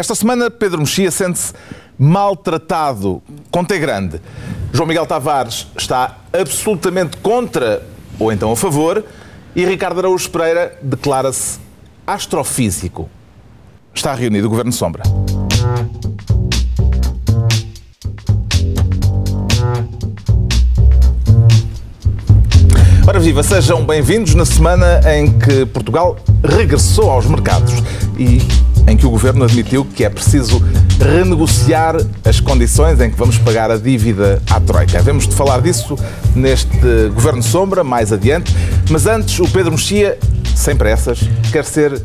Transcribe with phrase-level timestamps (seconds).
[0.00, 1.52] Esta semana, Pedro Mexia sente-se
[1.98, 4.18] maltratado, com T grande.
[4.72, 7.86] João Miguel Tavares está absolutamente contra,
[8.18, 9.04] ou então a favor,
[9.54, 11.58] e Ricardo Araújo Pereira declara-se
[12.06, 13.10] astrofísico.
[13.92, 15.02] Está reunido o Governo Sombra.
[23.06, 27.74] Ora viva, sejam bem-vindos na semana em que Portugal regressou aos mercados
[28.18, 28.38] e
[28.86, 30.62] em que o Governo admitiu que é preciso
[30.98, 34.98] renegociar as condições em que vamos pagar a dívida à Troika.
[34.98, 35.96] Havemos de falar disso
[36.34, 36.68] neste
[37.14, 38.54] Governo Sombra, mais adiante,
[38.90, 40.18] mas antes o Pedro Mexia,
[40.54, 42.02] sem pressas, quer ser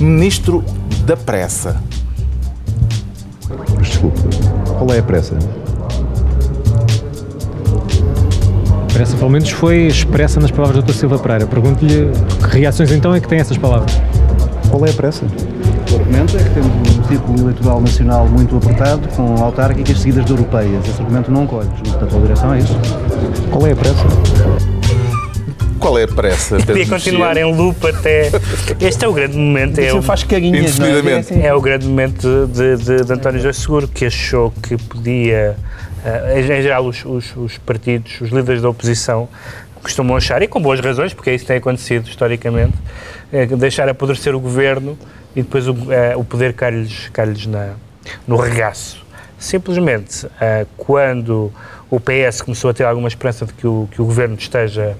[0.00, 0.64] Ministro
[1.04, 1.80] da Pressa.
[3.80, 4.20] Desculpe,
[4.78, 5.36] qual é a pressa?
[8.98, 10.98] pressa, pelo menos, foi expressa nas palavras do Dr.
[10.98, 11.46] Silva Pereira.
[11.46, 12.10] Pergunto-lhe
[12.50, 13.92] que reações então é que tem essas palavras.
[14.70, 15.24] Qual é a pressa?
[15.90, 20.32] O argumento é que temos um círculo eleitoral nacional muito apertado, com autárquicas seguidas de
[20.32, 20.86] europeias.
[20.86, 21.68] Esse argumento não colhe.
[21.76, 22.78] Junto da tua direção é isso.
[23.50, 24.04] Qual é a pressa?
[25.80, 26.56] Qual é a pressa?
[26.66, 28.30] Podia continuar em loop até.
[28.80, 29.78] Este é o grande momento.
[29.78, 31.12] É o, faz carinhas, não é?
[31.12, 31.42] É assim.
[31.42, 35.56] é o grande momento de, de, de António José Seguro, que achou que podia.
[36.04, 39.26] eh, em geral, os, os, os partidos, os líderes da oposição,
[39.82, 42.74] costumam achar, e com boas razões, porque é isso que tem acontecido historicamente,
[43.32, 44.98] é deixar apodrecer o governo
[45.38, 47.32] e depois o, eh, o poder cai-lhes cai
[48.26, 49.06] no regaço.
[49.38, 51.52] Simplesmente, eh, quando
[51.88, 54.96] o PS começou a ter alguma esperança de que o, que o governo esteja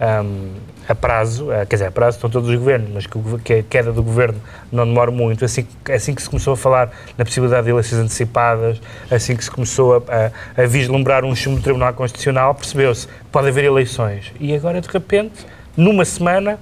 [0.00, 0.48] ahm,
[0.88, 3.52] a prazo, eh, quer dizer, a prazo estão todos os governos, mas que, o que
[3.52, 4.40] a queda do governo
[4.72, 8.80] não demora muito, assim, assim que se começou a falar na possibilidade de eleições antecipadas,
[9.10, 13.12] assim que se começou a, a, a vislumbrar um chumbo do Tribunal Constitucional, percebeu-se que
[13.30, 14.32] pode haver eleições.
[14.40, 15.46] E agora, de repente,
[15.76, 16.58] numa semana,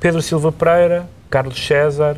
[0.00, 2.16] Pedro Silva Pereira, Carlos César,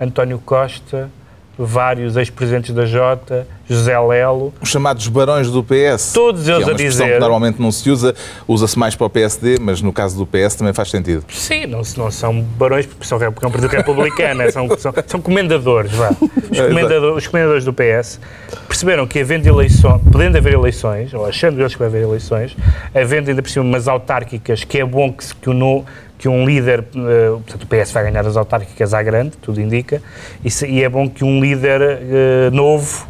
[0.00, 1.10] António Costa,
[1.56, 6.12] vários ex-presidentes da Jota, José Lelo, Os chamados barões do PS.
[6.12, 8.12] Todos eles que é uma a dizer- que normalmente não se usa,
[8.48, 11.24] usa-se mais para o PSD, mas no caso do PS também faz sentido.
[11.28, 14.92] Sim, não, não são barões porque são, porque é um partido republicano, é, são, são,
[15.06, 16.10] são comendadores, vá.
[16.50, 18.18] Os, É, comendador- os comendadores do PS
[18.66, 22.56] perceberam que havendo eleições, podendo haver eleições, ou achando eles que vai haver eleições,
[22.92, 25.84] havendo ainda por cima umas autárquicas, que é bom que, se- que, o no-
[26.24, 30.00] que um líder, eh, portanto o PS vai ganhar as autárquicas à grande, tudo indica,
[30.42, 33.06] e, se- e é bom que um líder eh, novo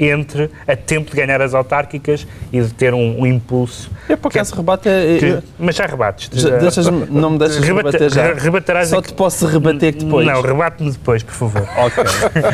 [0.00, 3.90] entre a tempo de ganhar as autárquicas e de ter um, um impulso.
[4.08, 4.88] Eu, por acaso, rebate...
[4.88, 6.28] é- que- eu- mas já rebates.
[6.32, 8.26] já- deixas-me- não me deixas Rebate- rebater já.
[8.34, 10.26] re- rebaterás Só aqui- te posso rebater depois.
[10.26, 11.62] Não, rebate-me depois, por favor.
[11.76, 12.04] Ok.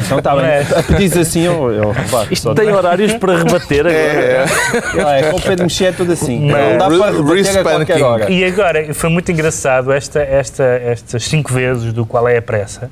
[0.04, 0.44] Então está bem.
[0.44, 2.32] Mas- A pedires assim, eu, eu rebato.
[2.32, 5.19] Isto tem horários para rebater agora.
[5.19, 6.50] É, com o Pedro Mexia é tudo assim.
[6.50, 8.31] Mas- Não dá para rebater a qualquer hora.
[8.31, 12.91] E agora, foi muito engraçado esta, esta, estas cinco vezes do qual é a pressa.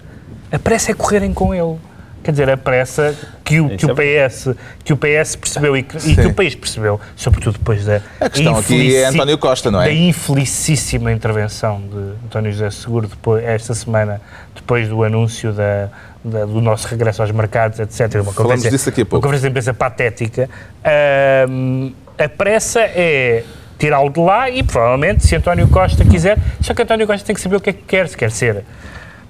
[0.51, 1.77] A pressa é correrem com ele.
[2.27, 3.15] Quer dizer, a pressa
[3.45, 4.49] que o, que o, é PS,
[4.83, 8.29] que o PS percebeu e que, e que o país percebeu, sobretudo depois da A
[8.29, 9.85] questão aqui é António Costa, não é?
[9.85, 14.21] Da infelicíssima intervenção de António José Seguro depois, esta semana,
[14.57, 15.89] depois do anúncio da,
[16.25, 18.01] da- do nosso regresso aos mercados, etc.
[18.01, 19.17] Uma Falamos conferência- disso daqui a pouco.
[19.19, 20.51] Uma conferência de imprensa patética.
[20.85, 23.45] Ahm, a pressa é
[23.79, 27.41] tirá-lo de lá e, provavelmente, se António Costa quiser, só que António Costa tem que
[27.41, 28.65] saber o que é que quer, se quer ser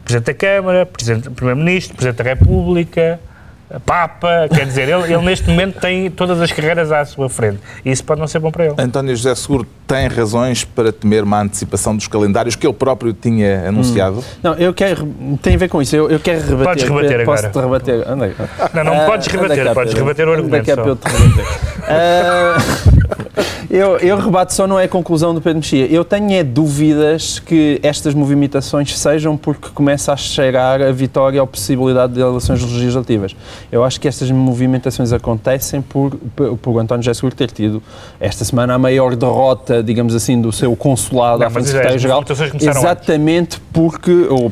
[0.06, 3.21] Presidente da Câmara, Presidente, Primeiro-Ministro, Presidente da República,
[3.84, 7.59] Papa, quer dizer, ele, ele neste momento tem todas as carreiras à sua frente.
[7.84, 8.75] E isso pode não ser bom para ele.
[8.78, 13.69] António José Seguro tem razões para temer uma antecipação dos calendários que ele próprio tinha
[13.69, 14.22] anunciado?
[14.41, 15.05] Não, eu quero.
[15.43, 15.97] Tem a ver com isso.
[15.97, 16.65] Eu, eu quero rebater.
[16.65, 17.81] Podes rebater Posso agora.
[17.81, 18.09] te rebater?
[18.12, 18.34] Anda aí.
[18.73, 20.77] Não, não Ah, podes rebater, cá, podes rebater o argumento só.
[20.77, 21.47] para eu te rebater.
[21.88, 22.56] Ah,
[23.71, 25.87] eu, eu rebato só não é a conclusão do Pedro Mexia.
[25.87, 31.47] Eu tenho é dúvidas que estas movimentações sejam porque começa a chegar a vitória ou
[31.47, 33.34] possibilidade de eleições legislativas.
[33.71, 37.83] Eu acho que estas movimentações acontecem por, por, por António José Seguro ter tido
[38.21, 42.25] esta semana a maior derrota, digamos assim, do seu consulado Não, à frente as Secretário-Geral.
[42.61, 44.50] Exatamente porque o,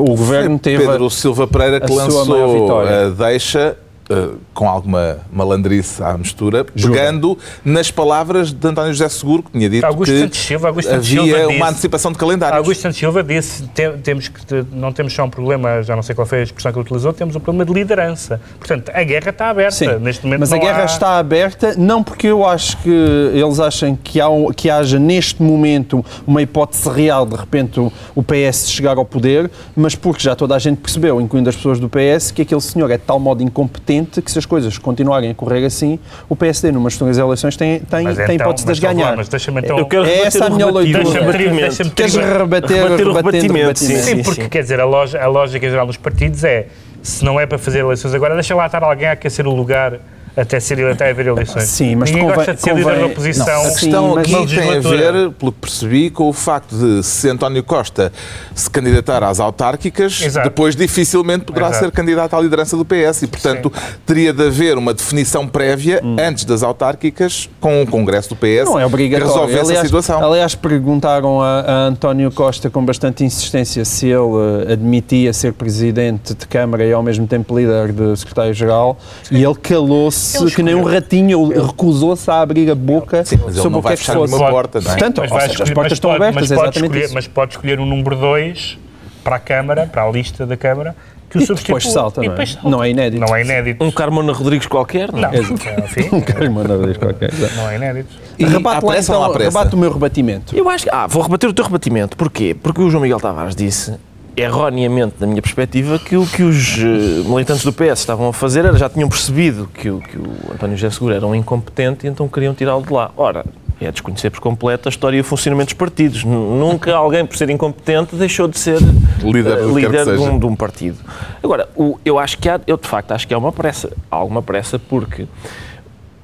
[0.00, 0.86] o governo teve.
[0.86, 3.06] Pedro Silva Pereira que a sua maior lançou vitória.
[3.06, 3.76] a deixa
[4.10, 6.94] eh, com alguma malandrice à mistura, Jura.
[6.94, 10.90] pegando nas palavras de António José Seguro, que tinha dito Augusto que Santos Silva, Augusto
[10.90, 12.58] Santos havia Silva uma disse- antecipação de calendários.
[12.58, 14.40] Augusto Santos Silva disse te- temos que
[14.72, 17.12] não temos só um problema, já não sei qual foi a expressão que ele utilizou,
[17.12, 18.40] temos um problema de liderança.
[18.58, 19.70] Portanto, a guerra está aberta.
[19.76, 23.60] Sim, Neste momento mas a guerra há- está aberta, não porque eu acho que eles
[23.60, 24.26] acham que, há
[24.56, 29.50] que haja neste momento uma hipótese real de repente o, o PS chegar ao poder,
[29.76, 32.90] mas porque já toda a gente percebeu, incluindo as pessoas do PS, que aquele senhor
[32.90, 35.98] é de tal modo incompetente que se as coisas continuarem a correr assim,
[36.28, 38.94] o PSD, numas futuras eleições, tem, tem, Mas tem então- hipótese de mas as então
[38.94, 39.16] ganhar.
[39.16, 39.78] Mas deixa-me então.
[39.78, 41.04] Eu quero É essa a minha leitura.
[41.04, 41.60] Deixa-me ter- Rebatimento.
[41.60, 43.76] deixa-me ter- Queres rebater, Rebater o rebatendo, rebatimento, rebatimento?
[44.04, 46.66] sim, Sim, porque quer dizer, a, loja, a lógica geral dos partidos é
[47.02, 49.98] se não é para fazer eleições agora, deixa lá estar alguém a aquecer o lugar
[50.40, 51.64] até, ser, até haver eleições.
[51.64, 53.46] Sim, mas Ninguém convém- gosta de ser líder convém- da oposição.
[53.46, 56.76] Não, A Sim, questão mas aqui tem a ver, pelo que percebi, com o facto
[56.76, 58.12] de se António Costa
[58.54, 60.48] se candidatar às autárquicas, Exato.
[60.48, 61.84] depois dificilmente poderá Exato.
[61.86, 63.72] ser candidato à liderança do PS e, portanto,
[64.06, 68.78] teria de haver uma definição prévia antes das autárquicas com o Congresso do PS Não
[68.78, 69.26] é que obrigatório.
[69.32, 70.24] resolvesse a aliás, situação.
[70.24, 76.34] aliás, perguntaram a, a António Costa com bastante insistência se ele eh, admitia ser presidente
[76.34, 78.98] de Câmara e ao mesmo tempo líder de secretário-geral
[79.30, 83.38] e ele calou-se Ele que nem um ratinho, ele recusou-se a abrir a boca Sim,
[83.44, 84.32] mas sobre o que é que fechar fosse.
[84.32, 84.94] nenhuma porta, não é?
[84.96, 87.14] Portanto, Mas seja, as portas mas estão pode- abertas, mas é pode exatamente escolher, isso.
[87.14, 88.78] Mas pode escolher um número 2
[89.24, 90.94] para a Câmara, para a lista da Câmara,
[91.28, 91.78] que o E substitua.
[91.78, 92.36] depois salta, E não é?
[92.36, 92.68] depois salta.
[92.68, 93.24] Não é inédito.
[93.24, 93.84] Não é inédito.
[93.84, 95.20] Um Carmona Rodrigues qualquer, não?
[95.20, 97.50] Não, enfim, Quero mandar dizer qualquer coisa.
[97.56, 98.08] não é inédito.
[98.38, 100.56] E Rebate lá, então, rebate o meu rebatimento.
[100.56, 100.90] Eu acho que.
[100.90, 102.16] Ah, vou rebater o teu rebatimento.
[102.16, 102.56] Porquê?
[102.60, 103.94] Porque o João Miguel Tavares disse,
[104.36, 108.64] erroneamente, da minha perspectiva, que o que os eh, militantes do PS estavam a fazer
[108.64, 112.10] era já tinham percebido que, o- que o António José Seguro era um incompetente e
[112.10, 113.10] então queriam tirá-lo de lá.
[113.16, 113.44] Ora.
[113.82, 116.22] É desconhecer por completo a história e o funcionamento dos partidos.
[116.22, 118.76] Nunca alguém, por ser incompetente, deixou de ser
[119.22, 120.98] Líder que líder de, um, de um partido.
[121.42, 123.90] Agora, o- eu acho que há, eu de facto acho que há uma pressa.
[124.10, 125.26] Há alguma pressa porque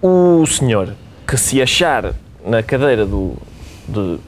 [0.03, 0.91] o senhor
[1.27, 2.13] que se achar
[2.45, 3.33] na cadeira do
[3.89, 4.19] de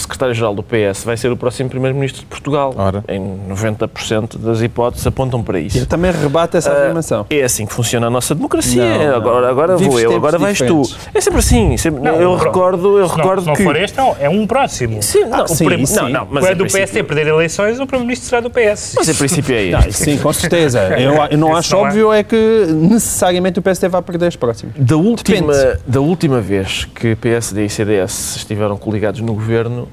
[0.00, 2.74] secretário-geral do PS vai ser o próximo primeiro-ministro de Portugal.
[2.76, 3.04] Ora.
[3.08, 3.20] Em
[3.50, 5.78] 90% das hipóteses apontam para isso.
[5.78, 7.26] Eu também rebato essa Ah, afirmação.
[7.30, 8.82] É assim que funciona a nossa democracia.
[8.84, 9.16] Não, não.
[9.16, 10.64] Agora, agora Vives vou eu, agora vais tu.
[10.82, 10.96] diferentes.
[11.14, 11.76] É sempre assim.
[11.76, 13.62] sempre- Não, eu recordo, eu Se não, recordo se não que.
[13.64, 15.02] for este, não, é um próximo.
[15.02, 15.96] Sim, não, o sim, prim- sim.
[15.96, 18.94] não, não, Mas Quando em o PSD princípio- perder eleições, o Primeiro-Ministro será do PS.
[18.96, 19.90] Mas em princípio é Não, este.
[19.90, 20.80] isso sim, com certeza.
[20.96, 24.36] Eu, eu não acho não é- óbvio é que necessariamente o PSD vai perder as
[24.36, 24.74] próximas.
[24.78, 25.80] Da última, Depende.
[25.86, 29.85] da última vez que PSD e CDS estiveram coligados no governo,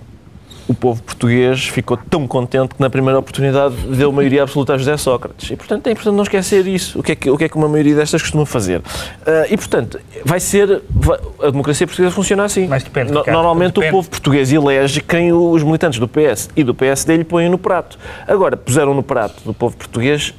[0.67, 4.95] o povo português ficou tão contente que na primeira oportunidade deu maioria absoluta a José
[4.97, 5.51] Sócrates.
[5.51, 6.99] E, portanto, é importante não esquecer isso.
[6.99, 8.81] O que é que, o que, é que uma maioria destas costuma fazer?
[9.25, 10.81] Ah, e, portanto, vai ser...
[10.89, 12.67] vai- a democracia portuguesa funciona assim.
[12.67, 13.89] Mas depende, No- Normalmente depende.
[13.89, 17.57] o povo português elege quem os militantes do PS e do PSD lhe põem no
[17.57, 17.99] prato.
[18.27, 20.33] Agora, puseram no prato do povo português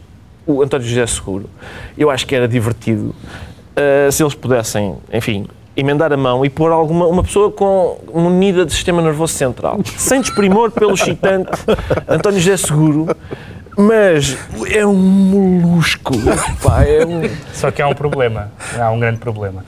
[0.47, 1.51] o António José Seguro.
[1.99, 3.15] Eu acho que era divertido
[3.77, 8.65] ah, se eles pudessem, enfim, emendar a mão e pôr alguma, uma pessoa com munida
[8.65, 11.51] de sistema nervoso central, sem desprimor pelo excitante
[12.09, 13.15] António José Seguro,
[13.77, 14.39] mas
[14.71, 16.13] é um molusco.
[16.63, 17.23] Pá, é um...
[17.53, 19.65] Só que há um problema, há um grande problema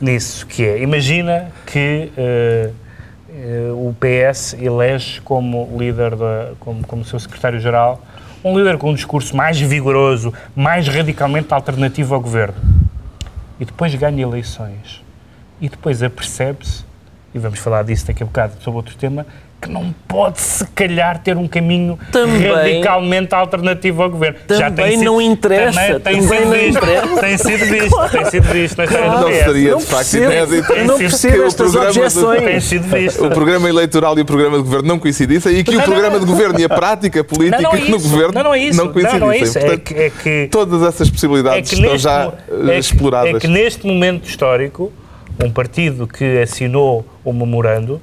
[0.00, 2.70] nisso, que é, imagina que eh,
[3.30, 8.02] eh, o PS elege como líder, da, como, como seu secretário-geral,
[8.42, 12.56] um líder com um discurso mais vigoroso, mais radicalmente alternativo ao governo.
[13.58, 15.03] E depois ganha eleições.
[15.60, 16.84] E depois apercebe-se,
[17.34, 19.26] e vamos falar disso daqui a bocado sobre outro tema,
[19.62, 24.38] que não pode, se calhar, ter um caminho Também- radicalmente alternativo ao governo.
[24.46, 27.20] Também não interessa, Também, tem também sido não visto, interessa.
[27.20, 29.44] tem sido visto, tem sido visto na história do Não PS.
[29.44, 30.74] seria não de facto percebo, inédito.
[30.84, 32.42] não que percebo o estas programa do- objeções.
[32.42, 33.24] Tem sido visto.
[33.24, 36.26] O programa eleitoral e o programa de governo não coincidissem e aqui o programa de
[36.26, 38.76] governo e a prática política Não, não é no governo Não, não é isso.
[38.78, 39.20] não Não, coincidissem.
[39.20, 39.56] não é isso.
[39.58, 43.34] É Portanto, que- é que- todas essas possibilidades estão já mo- eh, é que- exploradas.
[43.36, 44.92] é que neste momento histórico,
[45.42, 48.00] um partido que assinou o memorando,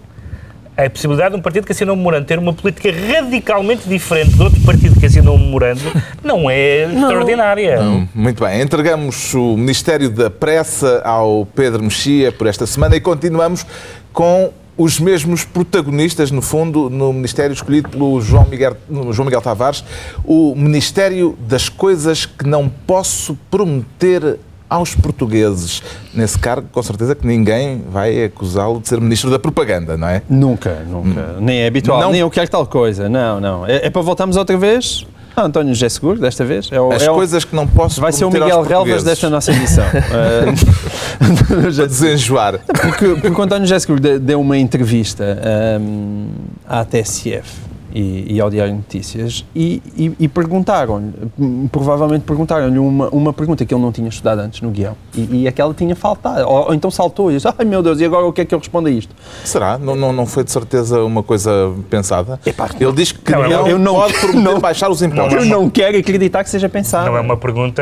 [0.76, 4.42] a possibilidade de um partido que assinou o memorando ter uma política radicalmente diferente de
[4.42, 5.82] outro partido que assinou o memorando
[6.24, 7.80] não é extraordinária.
[8.14, 13.66] Muito bem, entregamos o Ministério da Pressa ao Pedro Mexia por esta semana e continuamos
[14.12, 18.76] com os mesmos protagonistas, no fundo, no Ministério escolhido pelo João Miguel,
[19.12, 19.84] João Miguel Tavares,
[20.26, 24.40] o Ministério das Coisas que não posso prometer
[24.72, 25.84] aos portugueses.
[26.14, 30.22] Nesse cargo, com certeza que ninguém vai acusá-lo de ser Ministro da Propaganda, não é?
[30.30, 31.36] Nunca, nunca.
[31.40, 32.12] Nem é habitual, Não.
[32.12, 33.10] nem eu quero tal coisa.
[33.10, 33.68] Não, não.
[33.68, 36.70] É, é para voltarmos outra vez a António José Seguro, desta vez.
[36.72, 39.30] É o, As é o- coisas que não posso vai ser o Miguel Relvas desta
[39.30, 39.86] nossa edição.
[39.94, 40.82] Eh,
[41.48, 42.60] Para desenjoar.
[42.66, 45.38] porque, porque o António José Seguro de- deu uma entrevista
[45.80, 46.30] hum,
[46.68, 47.44] à TSF
[47.94, 53.34] e, e ao Diário de Notícias e, e- e perguntaram-lhe, hum, provavelmente perguntaram-lhe uma, uma
[53.34, 56.68] pergunta que ele não tinha estudado antes no guião e, e aquela tinha faltado, ou,
[56.68, 58.60] ou então saltou e disse, ai meu Deus, e agora o que é que eu
[58.60, 59.16] respondo a isto?
[59.44, 59.78] Será?
[59.78, 61.52] Não, não, não foi de certeza uma coisa
[61.90, 62.40] pensada?
[62.80, 65.34] Ele diz que Não, não, eu- não- pode prometer não- baixar os impostos.
[65.34, 67.06] Eu não quero acreditar que seja pensado.
[67.08, 67.82] Não é uma pergunta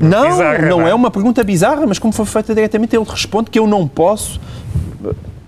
[0.00, 0.66] Não, bizarra.
[0.66, 3.86] não é uma pergunta bizarra, mas como foi feita diretamente, ele responde que eu não
[3.88, 4.40] posso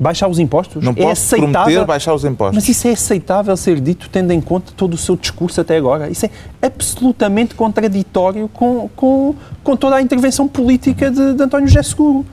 [0.02, 0.82] baixar os impostos.
[0.82, 1.62] Não é posso aceitável.
[1.62, 2.56] prometer baixar os impostos.
[2.56, 6.10] Mas isso é aceitável ser dito tendo em conta todo o seu discurso até agora.
[6.10, 6.30] Isso é
[6.60, 12.26] absolutamente contraditório com, com, com toda a intervenção política de, de António José Seguro.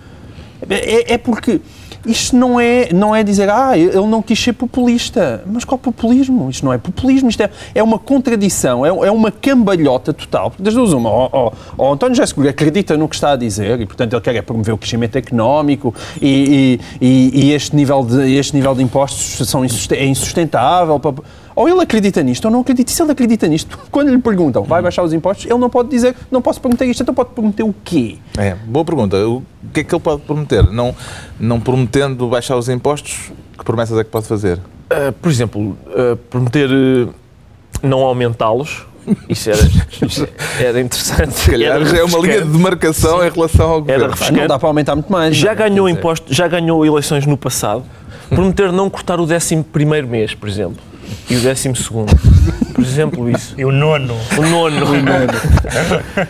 [0.70, 1.62] É, é porque
[2.06, 5.44] Isto não é, não é dizer, ah, ele não quis ser populista.
[5.46, 6.50] Mas qual populismo?
[6.50, 10.54] Isto não é populismo, isto é, é uma contradição, é, é uma cambalhota total.
[10.58, 13.86] Das duas, uma, o, o, o António José acredita no que está a dizer e,
[13.86, 18.56] portanto, ele quer é promover o crescimento económico e, e, e- este, nível de, este
[18.56, 21.00] nível de impostos são é insustentável.
[21.60, 22.90] Ou ele acredita nisto ou não acredita.
[22.90, 25.90] E se ele acredita nisto, quando lhe perguntam, vai baixar os impostos, ele não pode
[25.90, 28.16] dizer, não posso prometer isto, então pode prometer o quê?
[28.38, 29.18] É, boa pergunta.
[29.28, 30.72] O que é que ele pode prometer?
[30.72, 30.96] Não,
[31.38, 34.58] não prometendo baixar os impostos, que promessas é que pode fazer?
[34.58, 37.14] Uh, por exemplo, uh, prometer uh,
[37.84, 38.86] não aumentá-los,
[39.28, 39.60] isso era,
[40.64, 41.34] era interessante.
[41.34, 44.16] Se calhar Era já é uma linha de demarcação em relação ao Era governo.
[44.16, 45.36] Pá, Não dá para aumentar muito mais.
[45.36, 47.84] Já não ganhou impostos, já ganhou eleições no passado.
[48.30, 50.78] Prometer não cortar o 11 primeiro mês, por exemplo,
[51.30, 52.12] e o 12 segundo.
[52.74, 53.54] Por exemplo, isso.
[53.58, 54.16] E o nono.
[54.38, 54.86] O nono.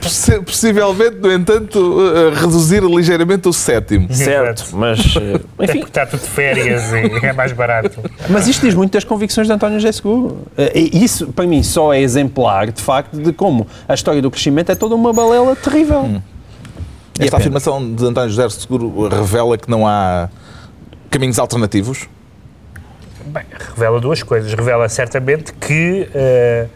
[0.02, 4.12] Possi- Possivelmente, no entanto, eh, reduzir ligeiramente o sétimo.
[4.14, 5.20] certo, mas uh,
[5.58, 8.02] Até enfim, porque está tudo de férias e é mais barato.
[8.30, 10.40] Mas isto diz muito das convicções de António José Seguro.
[10.58, 14.32] Eh, e Isso, para mim, só é exemplar, de facto, de como a história do
[14.32, 16.02] crescimento é toda uma balela terrível.
[16.02, 16.22] Hum.
[17.20, 20.30] É Esta afirmação de António José Seguro revela que não há
[21.12, 22.08] caminhos alternativos?
[23.30, 23.44] Bem,
[23.76, 24.54] revela duas coisas.
[24.54, 26.68] Revela certamente que eh,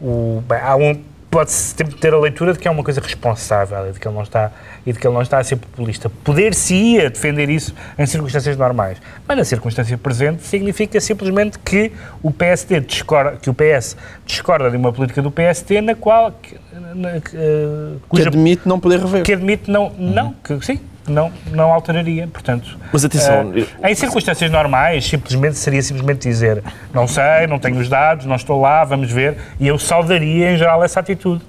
[0.00, 3.92] o, bem, há um, pode-se ter- a leitura de que é uma coisa responsável e
[3.92, 4.50] de que ele não está,
[4.84, 6.10] e de que ele não está a ser populista.
[6.24, 8.98] Poder-se-ia defender isso em circunstâncias normais.
[9.26, 11.92] Mas na circunstância presente significa simplesmente que
[12.22, 16.56] o PSD discorda, que o PS discorda de uma política do PSD na qual que,
[16.94, 19.22] na- que, eh, Que cuja- admite não poder rever.
[19.22, 22.78] que admite não, não, que sim, não, não alteraria, portanto.
[22.92, 27.88] Mas atenção, eh, em circunstâncias normais, simplesmente seria simplesmente dizer não sei, não tenho os
[27.88, 31.42] dados, não estou lá, vamos ver, e eu saudaria em geral essa atitude.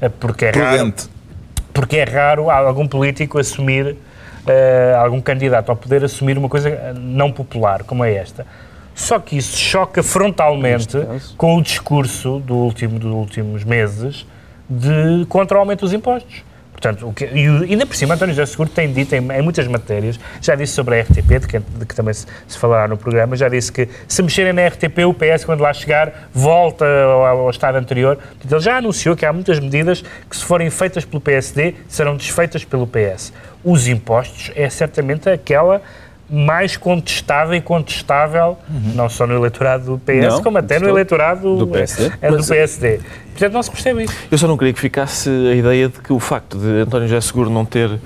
[0.00, 0.92] Eh, Porque é raro,
[1.72, 3.96] porque é raro algum político assumir,
[4.46, 8.46] eh, algum candidato ao poder assumir uma coisa não popular como é esta.
[8.94, 10.98] Só que isso choca frontalmente
[11.36, 14.26] com o discurso do último, dos últimos meses
[14.68, 16.42] de contra o aumento dos impostos.
[16.80, 19.66] Portanto, o que, e ainda por cima, António José Seguro tem dito em, em muitas
[19.66, 22.96] matérias, já disse sobre a RTP, de que, de que também se, se falará no
[22.96, 27.40] programa, já disse que se mexerem na RTP, o PS, quando lá chegar, volta ao,
[27.40, 28.16] ao estado anterior.
[28.16, 32.16] Portanto, ele já anunciou que há muitas medidas que, se forem feitas pelo PSD, serão
[32.16, 33.32] desfeitas pelo PS.
[33.64, 35.82] Os impostos é certamente aquela
[36.30, 38.58] mais contestada e contestável,
[38.94, 42.12] não só no eleitorado do PS, Não, como até no eleitorado do PSD.
[42.20, 43.00] é, do PSD.
[43.30, 44.14] Portanto, não se percebe isso.
[44.30, 47.20] eu só não queria que ficasse a ideia de que o facto de António José
[47.20, 47.98] Seguro não ter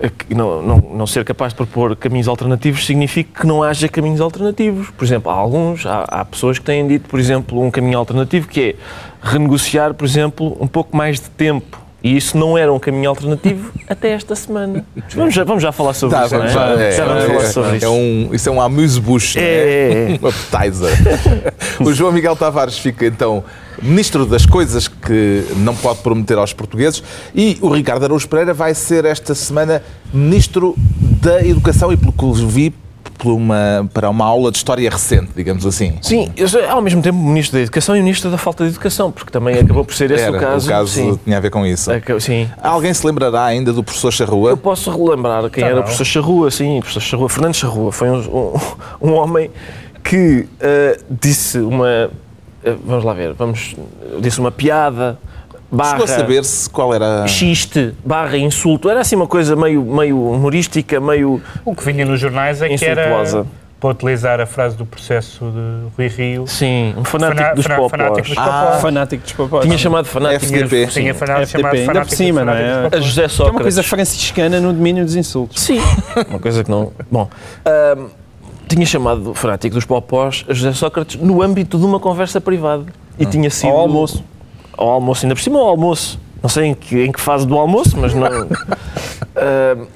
[0.00, 4.20] eh, não, não, não ser capaz de propor caminhos alternativos significa que não haja caminhos
[4.20, 4.90] alternativos.
[4.90, 8.46] Por exemplo, há alguns, há, há pessoas que têm dito, por exemplo, um caminho alternativo
[8.46, 8.74] que é
[9.20, 11.87] renegociar, por exemplo, um pouco mais de tempo.
[12.02, 14.84] E isso não era um caminho alternativo até esta semana.
[15.16, 16.76] Vamos já, vamos já falar sobre Tá, isso, vamos não é?
[16.76, 17.90] já- é, já vamos é, falar é, sobre é isso.
[17.90, 20.18] um, isso é um amuse-bouche, É, é, é.
[20.22, 20.90] um appetizer.
[21.80, 23.42] o João Miguel Tavares fica então
[23.82, 27.02] ministro das coisas que não pode prometer aos portugueses
[27.34, 30.74] e o Ricardo Araújo Pereira vai ser esta semana ministro
[31.20, 32.74] da Educação e pelo que vi
[33.18, 35.94] por uma, para uma aula de história recente, digamos assim.
[36.00, 36.30] Sim,
[36.70, 39.84] ao mesmo tempo Ministro da Educação e Ministro da Falta de Educação, porque também acabou
[39.84, 40.86] por ser esse Era, o caso.
[40.92, 41.18] sim.
[41.24, 41.90] tinha a ver com isso.
[42.20, 42.48] Sim.
[42.62, 44.50] Alguém se lembrará ainda do professor Charrua?
[44.50, 45.80] Eu posso relembrar quem Tá era bom.
[45.80, 48.18] o professor Charrua, sim, o professor Charrua, Fernando Charrua, foi um,
[49.02, 49.50] um, um homem
[50.04, 52.10] que eh, disse uma,
[52.64, 53.74] eh, vamos lá ver, vamos,
[54.20, 55.18] disse uma piada,
[55.70, 57.26] barra, Chegou a saber-se qual era...
[57.26, 62.18] xiste, barra insulto, era assim uma coisa meio, meio humorística, meio O que vinha nos
[62.20, 63.44] jornais é que era,
[63.80, 67.90] para utilizar a frase do processo de Rui Rio, Sim, um fanático Fana- dos popós.
[67.92, 68.80] fanático dos Ah, popós.
[68.82, 69.64] Fanático dos papóis.
[69.66, 70.44] Tinha chamado fanático.
[70.46, 70.86] FDP.
[70.88, 72.56] tinha fanático FDP, chamado ainda por fanático cima, não é?
[72.56, 73.04] fanático A popós.
[73.04, 73.54] José Que é Sócrates.
[73.56, 75.62] uma coisa franciscana no domínio dos insultos.
[75.62, 75.80] Sim,
[76.28, 76.90] uma coisa que não.
[77.08, 77.28] Bom,
[77.64, 78.06] ahm,
[78.66, 82.84] tinha chamado fanático dos popós a José Sócrates no âmbito de uma conversa privada.
[83.16, 83.70] E tinha sido.
[83.70, 84.24] Ao almoço.
[84.78, 86.18] Ao almoço, ainda por cima ao almoço.
[86.40, 88.28] Não sei em que, em que fase do almoço, mas não.
[89.40, 89.86] Ahm,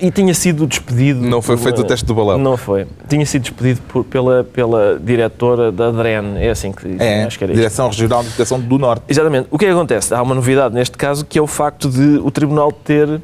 [0.00, 1.20] e, e tinha sido despedido.
[1.20, 2.38] Não foi pela- feito o teste do balão.
[2.38, 2.86] Não foi.
[3.08, 6.36] Tinha sido despedido por- pela, pela diretora da DREN.
[6.38, 6.96] É assim que.
[6.98, 7.58] É, acho que era isto.
[7.60, 9.02] Direção Regional de Educação do Norte.
[9.08, 9.48] Exatamente.
[9.50, 10.14] O que é que acontece?
[10.14, 13.20] Há uma novidade neste caso que é o facto de o Tribunal ter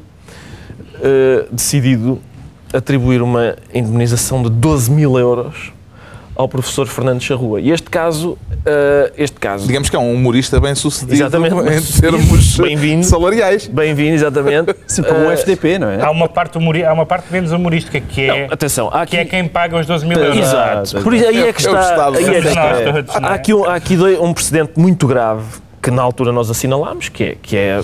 [1.01, 2.19] eh, decidido
[2.73, 5.71] atribuir uma indemnização de 12 mil euros
[6.35, 7.61] ao professor Fernando Charrua.
[7.61, 12.01] E este caso, eh, este caso, Digamos que é um humorista bem sucedido Exatamente, em
[12.01, 13.05] termos Bem-vindo.
[13.05, 13.67] salariais.
[13.67, 14.75] bem-vindo, exatamente.
[14.85, 16.01] Sim, como o FDP, não é?
[16.01, 19.11] Há uma, parte humori- há uma parte menos humorística que é, Não, atenção, há aqui...
[19.11, 20.37] que é quem paga os 12 mil euros.
[20.37, 21.01] Exato.
[21.01, 22.07] Por isso, aí é que É está...
[22.09, 23.19] Aí é que está.
[23.21, 23.31] não é?
[23.31, 25.43] Há aqui, um, há aqui um precedente muito grave
[25.81, 27.79] que na altura nós assinalámos, que é, que é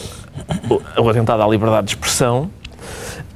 [0.97, 2.49] o atentado à liberdade de expressão.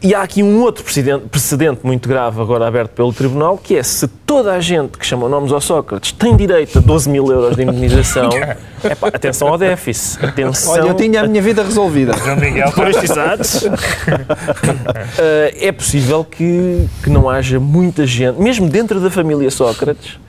[0.06, 3.82] E há aqui um outro precedente, precedente muito grave agora aberto pelo Tribunal, que é
[3.82, 7.56] se toda a gente que chama nomes ao Sócrates tem direito a 12 mil euros
[7.56, 8.30] de indemnização,
[8.86, 10.24] epá, atenção ao déficit.
[10.24, 12.14] Atenção, Olha, eu tinha a minha vida resolvida.
[12.14, 13.68] João Miguel, Pois, exato.
[13.68, 20.20] Uh, é possível que, que não haja muita gente, mesmo dentro da família Sócrates,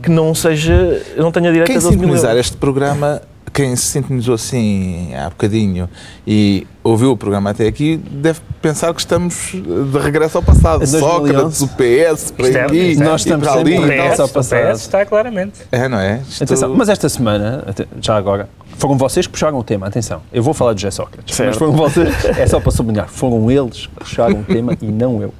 [0.00, 2.36] que não seja, não tenha direito Quem a 12 mil euros.
[2.36, 3.20] este programa,
[3.54, 5.88] quem se sintonizou assim há bocadinho
[6.26, 10.84] e ouviu o programa até aqui, deve pensar que estamos de regresso ao passado.
[10.84, 10.98] Em 2011.
[10.98, 13.76] Sócrates, o PS, para Isto é- aqui, é- Nós estamos para ali.
[13.78, 14.60] sempre o PS, só o passado.
[14.72, 15.60] PS está claramente.
[15.70, 16.20] É, não é?
[16.28, 17.64] Isto- Atenção, mas esta semana,
[18.02, 20.20] já agora, foram vocês que puxaram o tema, atenção.
[20.32, 21.50] Eu vou falar de José Sócrates, Certo.
[21.50, 25.22] mas foram vocês, é só para sublinhar, foram eles que puxaram o tema e não
[25.22, 25.32] eu.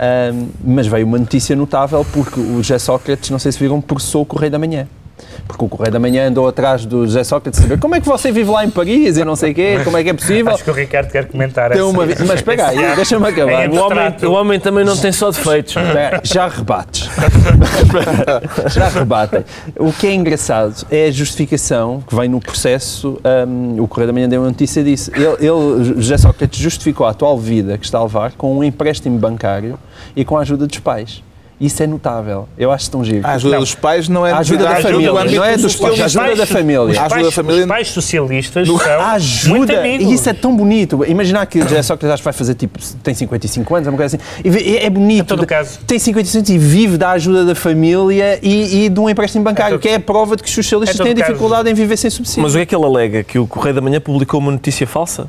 [0.00, 4.22] Ahm, mas veio uma notícia notável porque o José Sócrates, não sei se viram, processou
[4.22, 4.88] o Correio da Manhã.
[5.46, 8.30] Porque o Correio da Manhã andou atrás do José Sócrates saber como é que você
[8.30, 10.52] vive lá em Paris e não sei o quê, como é que é possível.
[10.54, 13.64] Acho que o Ricardo quer comentar Tem essa- uma Mas espera aí, deixa-me acabar.
[13.64, 15.74] É O homem, o homem também não tem só defeitos.
[16.22, 17.08] Já rebates.
[18.74, 19.44] Já rebatem.
[19.78, 23.18] O que é engraçado é a justificação que vem no processo.
[23.46, 25.10] hum, o Correio da Manhã deu uma notícia disso.
[25.14, 29.18] Ele, ele, José Sócrates, justificou a atual vida que está a levar com um empréstimo
[29.18, 29.78] bancário
[30.14, 31.22] e com a ajuda dos pais.
[31.60, 32.48] Isso é notável.
[32.56, 33.26] Eu acho tão giro.
[33.26, 33.60] A ajuda Não.
[33.60, 36.04] dos pais não é A ajuda da família, no âmbito não é dos pais, a
[36.04, 37.00] ajuda da família.
[37.00, 40.06] A ajuda da família- os pais socialistas A são ajuda, muito amigos.
[40.08, 41.04] e isso é tão bonito.
[41.04, 44.16] Imaginar que José Sócrates acho que vai fazer tipo, tem 55 anos, é uma coisa
[44.16, 44.24] assim.
[44.44, 45.22] E é, bonito.
[45.22, 45.80] Em todo caso.
[45.84, 49.74] Tem 55 anos e vive da ajuda da família e, e de um empréstimo bancário,
[49.74, 51.26] Em todo- que é a prova de que os socialistas em todo têm caso.
[51.32, 52.42] dificuldade em viver sem subsídio.
[52.44, 53.24] Mas o que é que ele alega?
[53.24, 55.28] Que o Correio da Manhã publicou uma notícia falsa?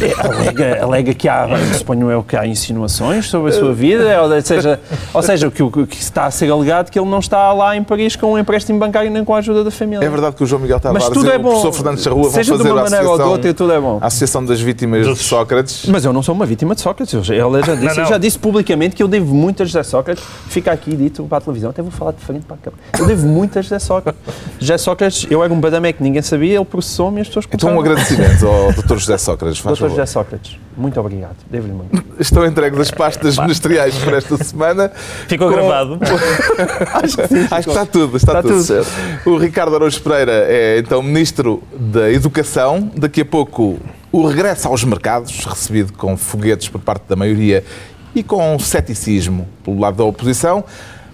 [0.00, 1.46] É, alega, alega que há,
[1.76, 4.80] suponho eu, que há insinuações sobre a sua vida, ou seja,
[5.12, 7.76] ou seja o que, o que está a ser alegado que ele não está lá
[7.76, 10.04] em Paris com um empréstimo bancário nem com a ajuda da família.
[10.04, 11.48] É verdade que o João Miguel Tavares Mas tudo e é o bom.
[11.50, 13.80] professor Fernando Charrua vão Seja de fazer uma a maneira ou de outra, tudo é
[13.80, 13.98] bom.
[14.00, 15.86] a Associação das Vítimas de Sócrates.
[15.86, 17.12] Mas eu não sou uma vítima de Sócrates.
[17.12, 18.02] Eu já, ele já disse, Não, não.
[18.02, 20.24] eu já disse publicamente que eu devo muito a José Sócrates.
[20.48, 21.70] Fica aqui dito para a televisão.
[21.70, 22.82] Até vou falar de frente para a câmara.
[22.98, 24.20] Eu devo muito a José Sócrates.
[24.58, 27.70] José Sócrates, eu era um badamé que ninguém sabia, ele processou-me e as pessoas Então
[27.70, 28.02] um começaram...
[28.02, 28.96] agradecimento ao Dr.
[28.98, 29.58] José Sócrates.
[29.58, 30.02] Faz Doutor favor.
[30.02, 31.36] José Sócrates, muito obrigado.
[31.50, 32.04] Devo-lhe muito.
[32.18, 34.90] Estão entregues as pastas ministeriais para esta semana.
[35.28, 35.98] Ficou Com- gravado.
[36.92, 38.64] Acho que está tudo, está, Está tudo.
[38.64, 38.86] tudo.
[39.26, 42.90] O Ricardo Araújo Pereira é então Ministro da Educação.
[42.96, 43.78] Daqui a pouco
[44.12, 47.64] o regresso aos mercados, recebido com foguetes por parte da maioria
[48.14, 50.64] e com ceticismo pelo lado da oposição.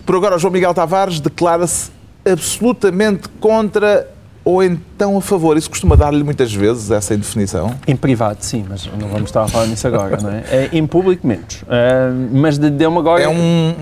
[0.06, 1.90] Por agora, o João Miguel Tavares declara-se
[2.24, 4.08] absolutamente contra
[4.46, 5.56] ou então a favor.
[5.58, 7.74] Isso costuma dar-lhe muitas vezes essa indefinição.
[7.86, 10.44] Em privado, sim, mas não vamos estar a falar nisso agora, não é?
[10.50, 11.64] É, em público, menos.
[11.68, 13.20] Ah, mas de- deu-me agora...
[13.24, 13.74] É um,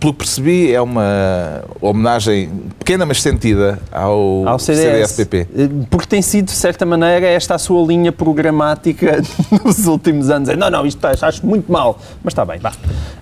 [0.00, 5.10] pelo que percebi, é uma homenagem pequena mas sentida ao, Ao CDS.
[5.10, 5.48] CDS-PP.
[5.54, 9.20] Eh, Porque tem sido, de certa maneira, esta a sua linha programática
[9.64, 10.48] nos últimos anos.
[10.48, 11.98] É, Não, não, isto está, acho muito mal.
[12.24, 12.72] Mas está bem, vá.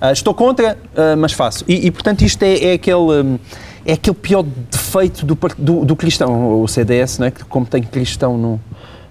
[0.00, 1.64] Ah, estou contra, ah, mas faço.
[1.66, 2.96] E, e, portanto, isto é, é aquele.
[3.22, 3.38] hum,
[3.86, 7.30] É aquele pior defeito do, do, do cristão, o CDS, não é?
[7.30, 8.60] Que como tem cristão no.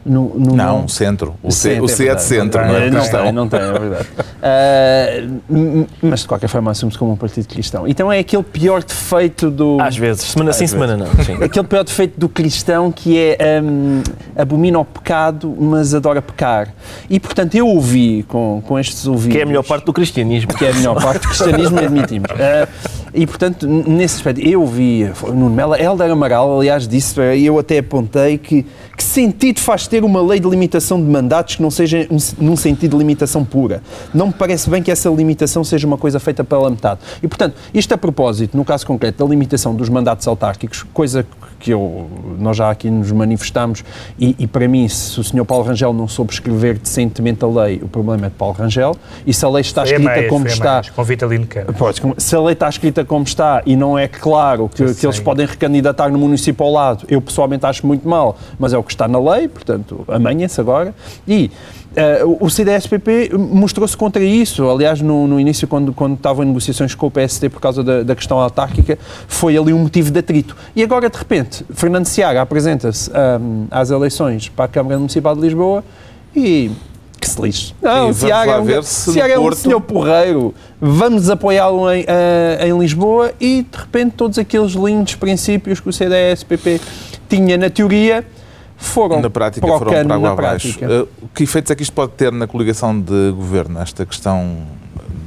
[0.06, 1.36] no, no Não, nome- centro.
[1.44, 2.24] O C, Centro, o C é de verdade.
[2.24, 3.24] centro, não é não cristão.
[3.24, 4.08] tem, não tem, é verdade.
[5.50, 7.88] M- mas de qualquer forma assume-se como um partido cristão.
[7.88, 9.78] Então é aquele pior defeito do.
[9.80, 10.24] Às vezes.
[10.24, 11.06] Semana sim, semana não.
[11.24, 11.36] Sim.
[11.44, 14.02] Aquele pior defeito do cristão que é hum,
[14.36, 16.74] abomina o pecado, mas adora pecar.
[17.10, 19.34] E portanto eu ouvi com, com estes ouvidos.
[19.36, 20.54] Que é a melhor parte do cristianismo.
[20.54, 22.28] Que é a melhor parte do cristianismo, admitimos.
[22.32, 22.68] Ah,
[23.14, 27.78] e portanto, nesse aspecto, eu o Nuno Melo, Helder Amaral, aliás, disse, eh, eu até
[27.78, 32.08] apontei que que sentido faz ter uma lei de limitação de mandatos que não seja
[32.10, 33.82] um, num sentido de limitação pura?
[34.14, 37.00] Não me parece bem que essa limitação seja uma coisa feita pela metade.
[37.22, 41.26] E portanto, isto a propósito, no caso concreto, da limitação dos mandatos autárquicos, coisa
[41.64, 43.86] que eu, nós já aqui nos manifestamos,
[44.20, 45.46] e, e para mim, se o Sr.
[45.46, 49.34] Paulo Rangel não soube escrever decentemente a lei, o problema é de Paulo Rangel, e
[49.34, 51.48] se a lei está a escrita mais, como a está, mais, com Vitalino
[52.02, 55.22] como- se a lei está escrita como está e não é claro que, que eles
[55.22, 58.92] podem recandidatar no município ao lado, eu pessoalmente acho muito mal, mas é o que
[58.92, 60.94] está na lei, portanto, amanhã-se agora.
[61.26, 61.50] E
[61.96, 64.70] eh, o- CDS-PP mostrou-se contra isso.
[64.70, 68.04] Aliás, no, no início, quando, quando estavam em negociações com o PSD por causa da,
[68.04, 70.56] da questão autárquica, foi ali um motivo de atrito.
[70.76, 75.42] E agora, de repente, Fernando Seaga apresenta-se ahm, às eleições para a Câmara Municipal de
[75.42, 75.84] Lisboa
[76.36, 76.72] e.
[77.20, 77.74] Que se lixe.
[77.82, 82.04] Não, E lá é um, ver se é um Porto- senhor porreiro, vamos apoiá-lo em,
[82.06, 86.82] eh, em Lisboa e de repente todos aqueles lindos princípios que o CDS-PP
[87.30, 88.26] tinha na teoria
[88.86, 90.78] foram Na prática para o foram cano para água na abaixo.
[90.80, 91.04] prática.
[91.04, 94.58] Uh, que efeitos é que isto pode ter na coligação de governo, esta questão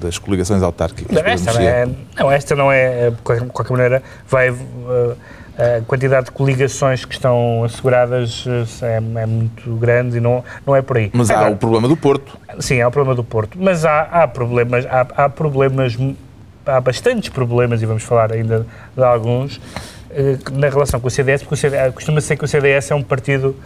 [0.00, 1.14] das coligações autárquicas?
[1.14, 1.70] Não, esta não dizer?
[1.70, 1.88] é,
[2.18, 7.06] não, esta não é, de qualquer, de qualquer maneira, vai, eh, A quantidade de coligações
[7.06, 11.10] que estão asseguradas eh, é, é muito grande e não, não é por aí.
[11.14, 12.36] Mas há Agora, o problema do Porto.
[12.60, 15.96] Sim, há o problema do Porto, mas há, há problemas, há, há problemas,
[16.66, 19.80] há bastantes problemas, e vamos falar ainda de alguns, eh,
[20.52, 23.02] na relação com o CDS, porque o CDS, costuma ser que o CDS é um
[23.02, 23.56] partido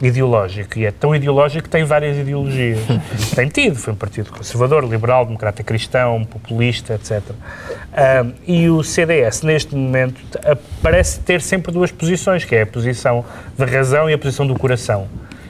[0.00, 2.78] ideológico, e é tão ideológico que tem várias ideologias.
[3.34, 7.22] tem tido, foi um partido conservador, liberal, democrata cristão, populista, etc.
[7.92, 10.20] Ahm, e o CDS, neste momento,
[10.82, 13.24] parece ter sempre duas posições, que é a posição
[13.56, 15.08] da razão e a posição do coração.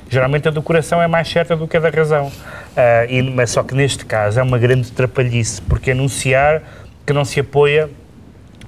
[0.08, 2.30] Geralmente a do coração é mais certa do que a da razão.
[2.76, 6.62] Ah, e, mas só que neste caso é uma grande trapalhice, porque anunciar
[7.04, 7.88] que não se apoia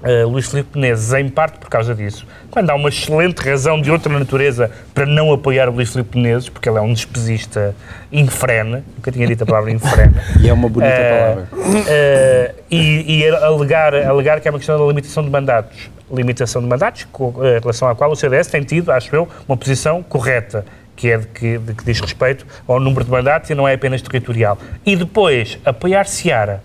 [0.02, 2.26] uh, Luís Filipe Menezes, em parte por causa disso.
[2.50, 6.48] Quando há uma excelente razão de outra natureza para não apoiar o Luís Filipe Menezes,
[6.48, 7.74] porque ele é um despesista
[8.12, 11.48] infrene, nunca tinha dito a palavra infrene, E é uma bonita Eh, palavra.
[11.88, 15.90] eh, e, e alegar, alegar que é uma questão da limitação de mandatos.
[16.10, 19.56] Limitação de mandatos, com, em relação à qual o CDS tem tido, acho eu, uma
[19.56, 20.64] posição correta,
[20.96, 23.74] que é de que, de que diz respeito ao número de mandatos e não é
[23.74, 24.58] apenas territorial.
[24.86, 26.62] E depois, apoiar Seara,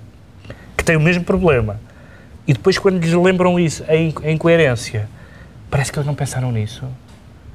[0.78, 1.80] que tem o mesmo problema,
[2.48, 5.08] e depois quando lhes lembram isso, em, em coerência,
[5.70, 6.84] parece que eles não pensaram nisso.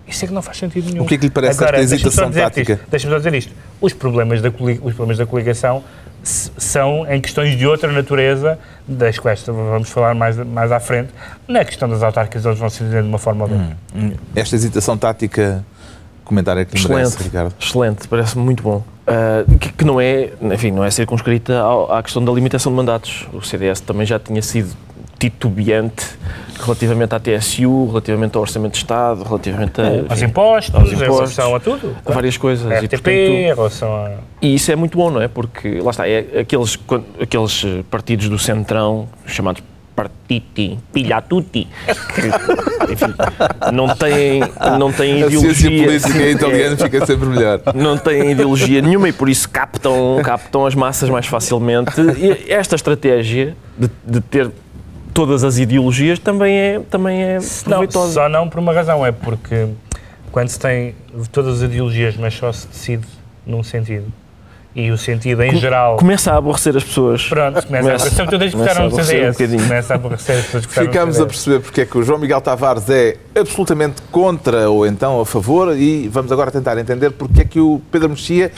[0.07, 1.05] Isso é que não faz sentido nenhum.
[1.05, 2.73] O que é que lhe parece esta deixa-me só hesitação tática?
[2.73, 2.91] isto.
[2.91, 3.53] Deixa-me só dizer isto.
[3.79, 5.85] Os problemas da, os problemas da coligação
[6.23, 11.11] são em questões de outra natureza, das quais vamos falar mais, mais à frente.
[11.47, 13.77] Na questão das autárquicas, eles vão se dizer de uma forma ou de outra.
[14.35, 15.63] Esta hesitação tática,
[16.25, 17.55] comentário que lhe merece, Excelente, Ricardo.
[17.61, 18.83] excelente, parece-me muito bom.
[19.09, 22.77] Ah, que, que não é, enfim, não é circunscrita ao- à questão da limitação de
[22.77, 23.27] mandatos.
[23.33, 24.77] O CDS também já tinha sido
[25.19, 26.05] titubeante
[26.61, 30.95] relativamente à TSU, relativamente ao Orçamento de Estado, relativamente a, Aos enfim, impostos, aos em
[30.95, 31.97] impostos, relação a tudo.
[32.05, 32.67] a várias coisas.
[32.71, 34.11] A e, RTP, portanto, em relação a...
[34.43, 35.29] e isso é muito bom, não é?
[35.29, 36.79] Porque, lá está, é aqueles,
[37.21, 39.63] aqueles partidos do Centrão, chamados
[39.99, 41.67] partiti, pilhatuti,
[42.15, 42.29] que,
[42.93, 43.13] enfim,
[43.73, 44.41] não têm,
[44.79, 45.85] não têm A ciência ideologia.
[45.85, 47.61] política É, italiana fica sempre melhor.
[47.75, 51.91] não têm ideologia nenhuma e por isso captam, captam as massas mais facilmente.
[52.01, 54.51] E esta estratégia de, de ter
[55.13, 58.13] todas as ideologias também é, também é Não, proveitosa.
[58.13, 59.67] só não por uma razão, é porque
[60.31, 60.95] quando se tem
[61.33, 63.05] todas as ideologias, mas só se decide
[63.45, 64.07] num sentido,
[64.75, 65.97] e o sentido em geral...
[65.97, 67.27] Começa a aborrecer as pessoas.
[67.27, 68.27] Pronto, começa, Começa- a aborrecer.
[68.29, 69.37] Tu tens que começa votar a no aborrecer um CDS.
[69.37, 69.63] bocadinho.
[69.69, 72.19] começa a aborrecer as pessoas que votaram Ficámos a perceber porque é que o João
[72.19, 77.41] Miguel Tavares é absolutamente contra ou então a favor e vamos agora tentar entender porque
[77.41, 78.53] é que o Pedro Mexia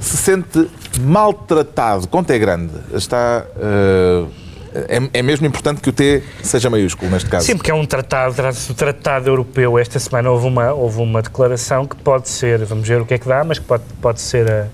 [0.00, 0.68] se sente
[1.00, 2.06] maltratado.
[2.08, 2.72] Conta é grande.
[2.94, 3.44] Está...
[3.58, 4.24] eh,
[4.88, 7.46] é, é mesmo importante que o T seja maiúsculo neste caso.
[7.46, 9.78] Sim, porque é um tratado, trata-se do tratado europeu.
[9.78, 13.18] Esta semana houve uma, houve uma declaração que pode ser, vamos ver o que é
[13.18, 14.66] que dá, mas que pode, pode ser a-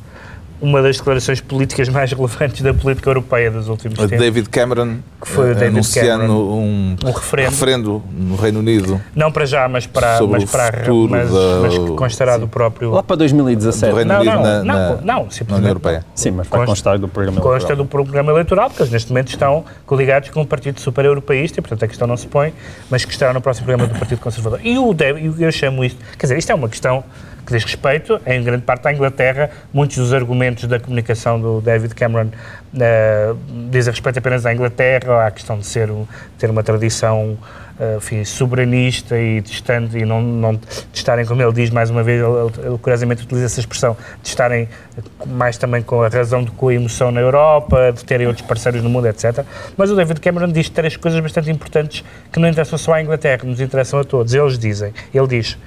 [0.63, 4.25] uma das declarações políticas mais relevantes da política europeia dos últimos A de tempos.
[4.25, 6.35] David Cameron Que foi o eh, David anunciando Cameron.
[6.55, 8.03] um, Um referendo.
[8.13, 11.61] no Reino Unido Não para já, mas para, Sobre mas o para futuro mas, da-
[11.63, 12.93] mas que constará do próprio.
[12.93, 13.93] Lá para do 2017.
[13.95, 16.05] Reino Não, Unido não, na, não, na- não, na simplesmente União Europeia.
[16.15, 17.77] Sim, mas vai Consta- constar do programa Consta eleitoral.
[17.77, 21.61] do programa eleitoral, porque eles neste momento estão coligados com um partido super europeísta, e
[21.61, 22.55] portanto a questão não se põe,
[22.89, 24.61] mas que estará no próximo programa do Partido Conservador.
[24.63, 24.95] E o
[25.39, 27.03] e eu chamo isto, quer dizer, isto é uma questão
[27.45, 29.51] que diz respeito, em grande parte, à Inglaterra.
[29.73, 32.29] Muitos dos argumentos da comunicação do David Cameron
[32.79, 33.35] eh,
[33.71, 35.89] dizem respeito apenas à Inglaterra, à questão de ser
[36.39, 37.39] ter uma tradição
[37.81, 42.03] eh, enfim, soberanista e distante e não, não de estarem, como ele diz mais uma
[42.03, 44.69] vez, ele, ele curiosamente utiliza essa expressão, de estarem
[45.27, 48.83] mais também com a razão do que a emoção na Europa, de terem outros parceiros
[48.83, 49.45] no mundo, etc.
[49.77, 53.43] Mas o David Cameron diz três coisas bastante importantes que não interessam só à Inglaterra,
[53.45, 54.33] nos interessam a todos.
[54.33, 55.59] Eles dizem, ele diz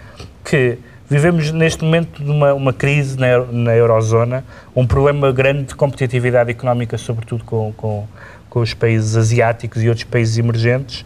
[0.44, 0.78] que
[1.10, 4.44] vivemos neste momento numa uma crise na, na eurozona,
[4.76, 8.08] um problema grande de competitividade económica, sobretudo com, com,
[8.50, 11.06] com os países asiáticos e outros países emergentes,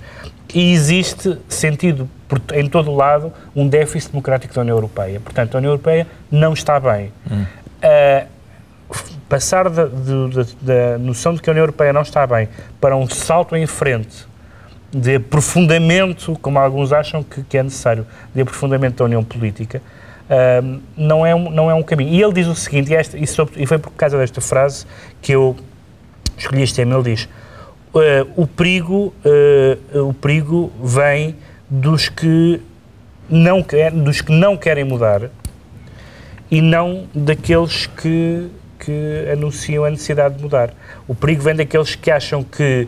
[0.53, 2.09] e existe sentido
[2.53, 5.19] em todo o lado um déficit democrático da União Europeia.
[5.19, 7.12] Portanto, a União Europeia não está bem.
[7.81, 8.25] Ah,
[9.27, 12.49] passar da, de- da noção de que a União Europeia não está bem
[12.81, 14.27] para um salto em frente
[14.91, 19.82] de aprofundamento, como alguns acham que, que é necessário, de aprofundamento da União Política,
[20.95, 22.13] não, é um, não é um caminho.
[22.13, 24.86] E ele diz o seguinte, e, esta, e, sobre- e foi por causa desta frase
[25.21, 25.56] que eu
[26.38, 27.28] escolhi este tema, ele diz
[27.95, 31.36] "Eh, o, perigo, eh, o perigo vem
[31.69, 32.62] dos que,
[33.30, 35.30] não quer, dos que não querem mudar
[36.52, 38.47] e não daqueles que,
[38.80, 40.71] que anunciam a necessidade de mudar.
[41.08, 42.88] O perigo vem daqueles que acham que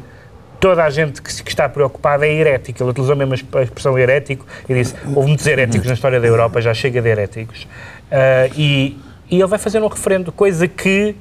[0.61, 2.81] toda a gente que, que está preocupada é herética.
[2.81, 6.21] Ele utilizou mesmo a exp- a expressão herético e disse houve muitos heréticos na história
[6.21, 7.67] da Europa, já chega de heréticos.
[8.09, 8.97] Ah, e,
[9.29, 11.15] e ele vai fazer um referendo, coisa que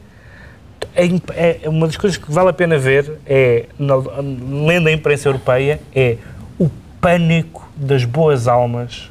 [0.94, 4.92] é imp- é uma das coisas que vale a pena ver é, na, lendo a
[4.92, 6.16] imprensa europeia, é
[6.59, 9.11] o pânico das boas almas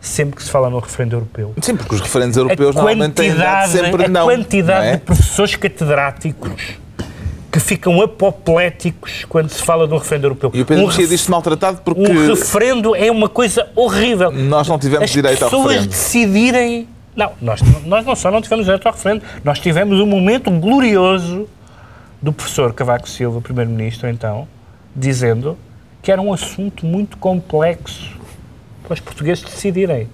[0.00, 1.54] sempre que se fala no referendo europeu.
[1.62, 3.32] Sim, porque os referentes europeus normalmente têm
[3.66, 4.26] sempre a não.
[4.26, 4.96] quantidade não é?
[4.96, 6.74] de professores catedráticos
[7.54, 10.50] que ficam apopléticos quando se fala de um referendo europeu.
[10.52, 14.32] E o Pedro um, Mexia diz-se maltratado porque um referendo é uma coisa horrível.
[14.32, 15.90] nós não tivemos As direito ao pessoas referendo.
[15.90, 16.88] decidirem.
[17.14, 21.48] Não, nós, nós não só não tivemos direito ao referendo, nós tivemos um momento glorioso
[22.20, 24.48] do professor Cavaco Silva, primeiro-ministro, então,
[24.96, 25.56] dizendo
[26.02, 28.18] que era um assunto muito complexo
[28.82, 30.08] para os portugueses decidirem.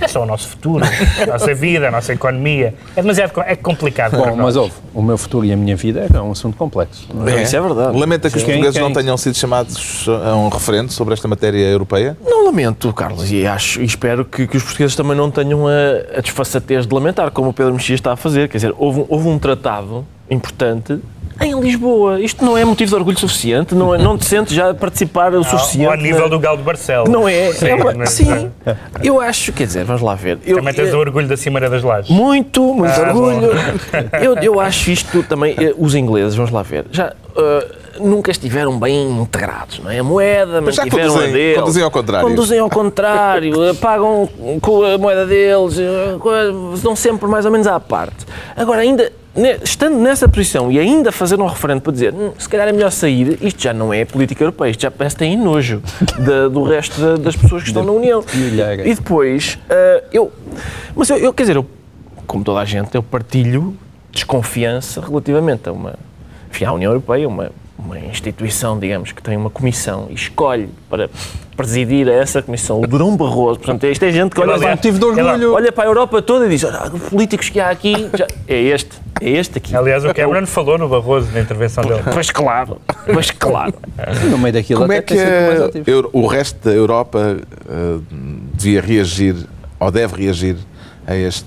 [0.00, 0.84] É só o nosso futuro,
[1.22, 2.74] a nossa vida, a nossa economia.
[2.96, 4.10] É demasiado é complicado.
[4.10, 4.38] para Bom, nós.
[4.38, 4.72] mas houve.
[4.92, 7.06] O meu futuro e a minha vida é um assunto complexo.
[7.42, 7.98] Isso é verdade.
[7.98, 11.28] Lamenta que os Quem- portugueses quem- não tenham sido chamados a um referendo sobre esta
[11.28, 12.16] matéria europeia.
[12.24, 16.18] Não lamento, Carlos, e acho e espero que, que os portugueses também não tenham a,
[16.18, 18.48] a desfaçatez de lamentar, como o Pedro Mexia está a fazer.
[18.48, 20.98] Quer dizer, houve, houve um tratado importante
[21.40, 22.20] em Lisboa.
[22.20, 25.34] Isto não é motivo de orgulho suficiente, não, é, não te sentes já a participar
[25.34, 25.86] o suficiente.
[25.90, 27.08] Ao nível na- do Galo de Barcelos.
[27.08, 27.52] Não é?
[27.52, 28.50] Sim, é uma- sim.
[28.66, 30.38] eh, eu acho, quer dizer, vamos lá ver.
[30.46, 32.10] Eu, Também tens eu- o orgulho da Cimeira das Lajes.
[32.10, 33.50] Muito, muito Ah, orgulho.
[34.20, 37.66] Eu, eu acho isto também, eh, os ingleses, vamos lá ver, já eh,
[38.00, 39.98] nunca estiveram bem integrados, não é?
[39.98, 41.58] A moeda, Mas mantiveram a conduzem- deles.
[41.58, 42.28] conduzem ao contrário.
[42.28, 44.28] Conduzem ao contrário, eh, pagam
[44.60, 46.16] com a moeda deles, eh,
[46.74, 48.24] estão sempre mais ou menos à parte.
[48.56, 49.10] Agora, ainda,
[49.62, 52.90] estando nessa posição e ainda fazer um referendo para dizer "Hum, se calhar é melhor
[52.90, 55.82] sair, isto já não é política europeia, isto já parece que tem nojo
[56.24, 58.22] da- do resto da- das pessoas que estão na União.
[58.86, 60.32] E depois, eh, eu.
[60.94, 61.66] Mas eu, eu, quer dizer, eu,
[62.26, 63.76] como toda a gente, eu partilho
[64.12, 65.94] desconfiança relativamente a uma.
[66.50, 71.10] Enfim, à União Europeia, uma, uma instituição, digamos, que tem uma comissão e escolhe para
[71.56, 73.58] presidir a essa comissão o Durão Barroso.
[73.60, 75.52] Portanto, isto é gente que olha, para, de orgulho.
[75.54, 78.08] olha para a Europa toda e diz: olha, os políticos que há aqui.
[78.14, 79.74] já- é este, é este aqui.
[79.76, 82.02] Aliás, o Cameron falou no Barroso na intervenção dele.
[82.12, 82.78] Pois claro,
[83.12, 83.74] pois claro.
[84.30, 85.02] No meio daquilo Como até é
[85.82, 87.98] que o resto da Europa eh,
[88.54, 89.36] devia reagir,
[89.78, 90.56] ou deve reagir,
[91.06, 91.44] a este,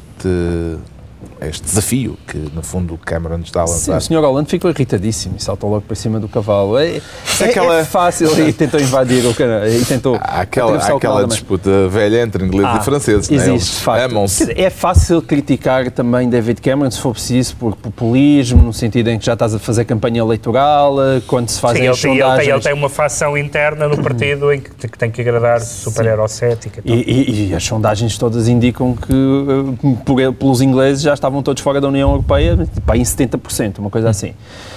[1.42, 3.98] este desafio que, no fundo, o Cameron está a Sim, lançar?
[3.98, 4.22] o Sr.
[4.26, 6.78] Holland ficou irritadíssimo e saltou logo para cima do cavalo.
[6.78, 9.68] É, é, aquela- é fácil e tentou invadir o canal.
[9.68, 11.28] E tentou Há aquela, há aquela também.
[11.30, 13.30] disputa velha entre ingleses Ah, e franceses.
[13.32, 13.34] é?
[13.36, 14.04] Existe, Eles de facto.
[14.12, 14.52] Amam-se.
[14.62, 19.26] É fácil criticar também David Cameron, se for preciso, por populismo, no sentido em que
[19.26, 22.20] já estás a fazer campanha eleitoral, eh, quando se fazem Sim, ele, as tem, ele,
[22.20, 22.54] tem, sondagens.
[22.54, 26.82] ele tem uma facção interna no partido em que, que tem que agradar super eurocética.
[26.86, 26.94] e.
[26.94, 31.82] E, e- as sondagens todas indicam que eh, por- pelos ingleses já estavam todos fora
[31.82, 34.34] da União Europeia, tipo, em 70%, uma coisa assim.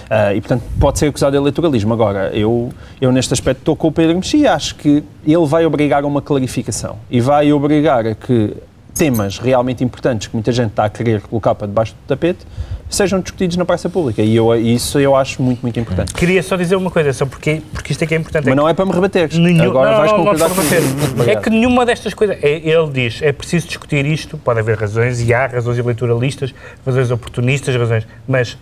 [0.09, 1.93] Ah, e, portanto, pode ser acusado de eleitoralismo.
[1.93, 6.03] Agora, eu, eu neste aspecto estou com o Pedro Mexia, acho que ele vai obrigar
[6.03, 8.57] a uma clarificação e vai obrigar a que
[8.95, 12.45] temas realmente importantes que muita gente está a querer colocar para debaixo do tapete
[12.91, 14.21] sejam discutidos na praça pública.
[14.21, 16.13] E eu, isso eu acho muito, muito importante.
[16.13, 18.47] Queria só dizer uma coisa, só porque, porque isto é que é importante.
[18.47, 19.39] é Mas não é para me rebateres.
[19.39, 21.31] Nenhum, Agora não, vais não, não, concordar não rebater.
[21.31, 22.37] É que nenhuma destas coisas.
[22.43, 26.53] é- ele diz, é preciso discutir isto, pode haver razões, e há razões eleitoralistas,
[26.85, 28.07] razões oportunistas, razões.
[28.27, 28.59] Mas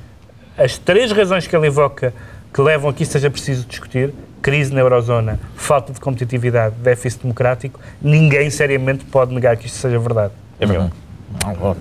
[0.56, 2.12] as três razões que ele invoca
[2.52, 4.12] que levam a que isto seja preciso discutir,
[4.42, 9.98] crise na eurozona, falta de competitividade, déficit democrático, ninguém seriamente pode negar que isto seja
[9.98, 10.32] verdade.
[10.60, 10.90] É meu.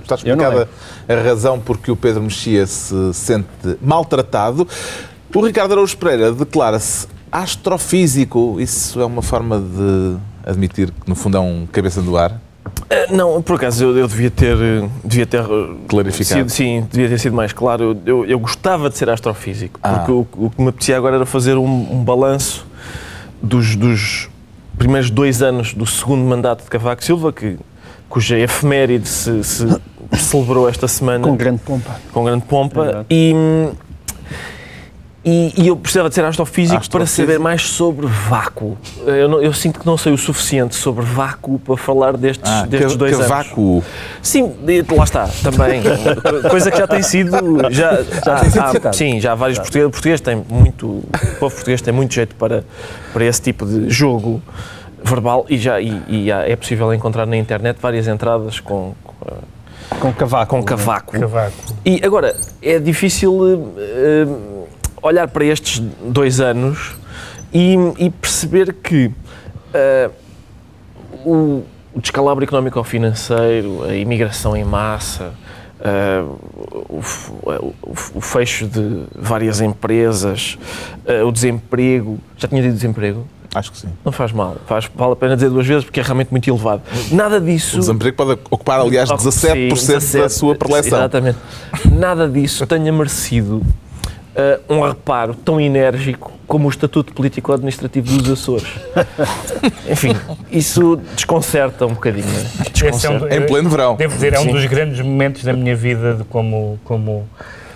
[0.01, 0.67] Está explicada
[1.07, 3.47] a razão por que o Pedro Mexia se sente
[3.81, 4.67] maltratado.
[5.33, 8.57] O Ricardo Araújo Pereira declara-se astrofísico.
[8.59, 10.15] Isso é uma forma de
[10.49, 12.39] admitir que, no fundo, é um cabeça do ar?
[12.89, 16.39] Eh, Não, por acaso eu, eu devia ter, eh, devia ter eh, Clarificado.
[16.41, 17.97] sido- sim, devia ter sido mais claro.
[18.05, 19.93] Eu, eu- eu gostava de ser astrofísico, Ah.
[19.99, 22.65] porque o, o que me apetecia agora era fazer um, um balanço
[23.41, 24.29] dos, dos
[24.77, 27.57] primeiros dois anos do segundo mandato de Cavaco Silva, que,
[28.09, 29.65] cuja efeméride se, se
[30.17, 31.95] celebrou esta semana Com grande pompa.
[32.13, 33.05] com grande pompa Verdade.
[33.09, 33.33] e,
[35.25, 37.21] e, e eu precisava de ser astrofísico, para Astrofísico.
[37.27, 38.77] saber mais sobre vácuo.
[39.05, 42.65] Eu, não- eu sinto que não sei o suficiente sobre vácuo para falar destes, Ah,
[42.65, 43.27] destes que, dois que anos.
[43.27, 43.83] vácuo.
[44.21, 44.53] Sim,
[44.95, 45.81] lá está, também.
[46.49, 47.31] Coisa que já tem sido.
[47.71, 48.95] Já, Já há- tem sido há- citado.
[48.95, 49.87] Sim, já há vários portugueses.
[49.89, 50.85] O português tem muito.
[50.87, 51.03] O
[51.41, 52.63] povo português tem muito jeito para,
[53.11, 54.41] para esse tipo de jogo
[55.07, 59.15] verbal e, já, e, e há- é possível encontrar na internet várias entradas com, com,
[59.99, 60.55] Com cavaco.
[60.55, 61.19] com cavaco.
[61.19, 61.53] Cavaco.
[61.85, 64.25] E agora, é difícil eh,
[65.01, 66.95] olhar para estes dois anos
[67.53, 69.11] e, e perceber que
[69.73, 70.09] eh,
[71.25, 75.31] o, o descalabro económico-financeiro, a imigração em massa,
[75.79, 76.21] eh,
[76.89, 77.01] o,
[77.45, 77.73] o-
[78.15, 80.57] o fecho de várias empresas,
[81.25, 82.19] o desemprego.
[82.37, 83.25] Já tinha dito desemprego?
[83.57, 83.87] Acho que sim.
[84.05, 84.55] Não faz mal.
[84.67, 86.81] Faz, vale a pena dizer duas vezes porque é realmente muito elevado.
[87.11, 87.77] Nada disso.
[87.77, 90.99] O desemprego pode ocupar, aliás, 17% Sim, da sua preleção.
[90.99, 91.37] Exatamente.
[91.91, 93.61] Nada disso tenha merecido
[94.35, 98.67] eh, um reparo tão enérgico como o Estatuto Político-Administrativo dos Açores.
[99.89, 100.15] Enfim,
[100.51, 102.25] isso desconcerta um bocadinho.
[102.27, 102.41] não é?
[102.41, 103.27] É um Desconcerta.
[103.27, 103.95] do- Em pleno verão.
[103.95, 104.51] Devo dizer, é um Sim.
[104.53, 107.27] dos grandes momentos da minha vida de como, como,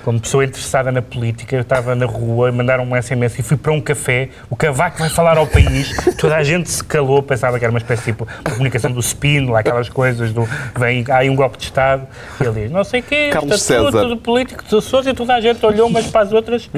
[0.03, 1.55] como pessoa interessada na política.
[1.55, 4.29] Eu estava na rua, mandaram um SMS e fui para um café.
[4.49, 5.95] O Cavaco vai falar ao país.
[6.17, 9.45] Toda a gente se calou, pensava que era uma espécie tipo de comunicação do spin,
[9.47, 12.07] lá aquelas coisas do vem, há aí um golpe de Estado.
[12.39, 14.07] E ele diz: não sei o quê, Carlos estatuto César.
[14.07, 16.69] do político dos Açores e toda a gente olhou umas para as outras.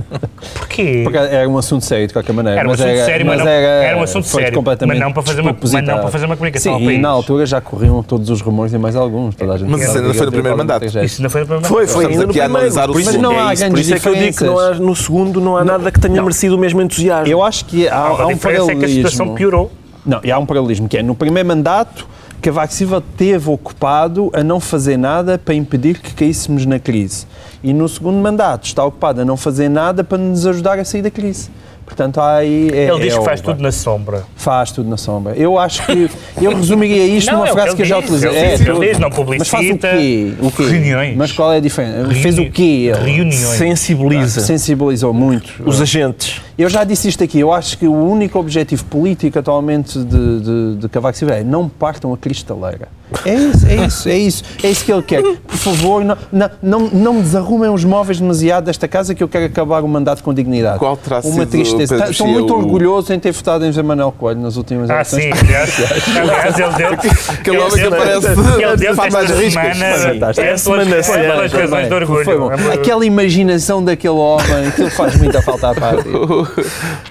[0.55, 1.01] Porquê?
[1.03, 2.59] Porque era um assunto sério, de qualquer maneira.
[2.59, 5.13] Era um mas assunto sério, mas não- era um assunto foi sério, completamente mas não
[5.13, 7.01] para fazer uma- mas não para fazer uma comunicação Sim, ao e país.
[7.01, 9.35] na altura já corriam todos os rumores e mais alguns.
[9.35, 10.85] Toda a gente Mas isso ainda foi no primeiro mandato.
[10.85, 11.93] Isso não foi no primeiro Foi, mandato.
[11.93, 13.12] foi Estamos ainda no primeiro.
[13.17, 13.25] Analisar o Por isso segundo.
[13.25, 14.73] é Mas não há isso, grandes Por isso é que eu digo que não há,
[14.75, 17.27] no segundo não há nada que tenha merecido o mesmo entusiasmo.
[17.31, 19.35] Eu acho que há, há A um diferença é que a situação paralelismo.
[19.35, 19.71] piorou.
[20.05, 22.07] Não, e há um paralelismo que é no primeiro mandato
[22.41, 27.25] Cavaco Silva teve ocupado a não fazer nada para impedir que caíssemos na crise.
[27.63, 31.01] E no segundo mandato está ocupado a não fazer nada para nos ajudar a sair
[31.01, 31.49] da crise.
[31.85, 32.69] Portanto, há aí.
[32.73, 34.23] É, Ele diz é que faz tudo na sombra.
[34.35, 35.33] Faz tudo na sombra.
[35.35, 36.09] Eu acho que.
[36.41, 38.29] Eu resumiria isto Não, numa é frase que que eu já utilizei.
[38.29, 38.81] ele É, diz, ele tudo.
[38.85, 39.89] diz, não Mas faz o publicita.
[39.97, 40.33] quê?
[40.41, 40.63] O quê?
[40.63, 41.17] Reuniões.
[41.17, 42.09] Mas qual é a diferença?
[42.15, 42.91] Fez o quê?
[42.93, 43.11] ele?
[43.11, 43.35] Reuniões.
[43.35, 45.51] Sensibiliza Sensibilizou muito.
[45.65, 46.41] os agentes.
[46.57, 50.75] Eu já disse isto aqui, eu acho que o único objetivo político atualmente de, de,
[50.77, 52.87] de Cavaco Silva é não partam a cristaleira.
[53.25, 55.21] É isso, é isso, é isso, é isso que ele quer.
[55.21, 59.45] Por favor, não, não, não, não desarrumem os móveis demasiado desta casa que eu quero
[59.45, 60.79] acabar o mandato com dignidade.
[60.79, 61.95] Qual terá Uma sido, tristeza.
[62.03, 64.89] Pedro Estou Mexia, muito o- orgulhoso em ter votado em José Manuel Coelho nas últimas
[64.89, 65.23] Ah, eleições.
[65.23, 66.87] sim, aliás, aliás ele deu.
[66.93, 69.77] Aquele ele homem que aparece Ele deu faz mais esta riscas.
[69.77, 70.13] semana.
[70.13, 70.45] Fantástico.
[70.45, 72.25] É É a semana é razões de orgulho.
[72.25, 72.51] Foi bom.
[72.51, 76.03] É Aquela imaginação daquele homem, aquilo faz muita falta à parte.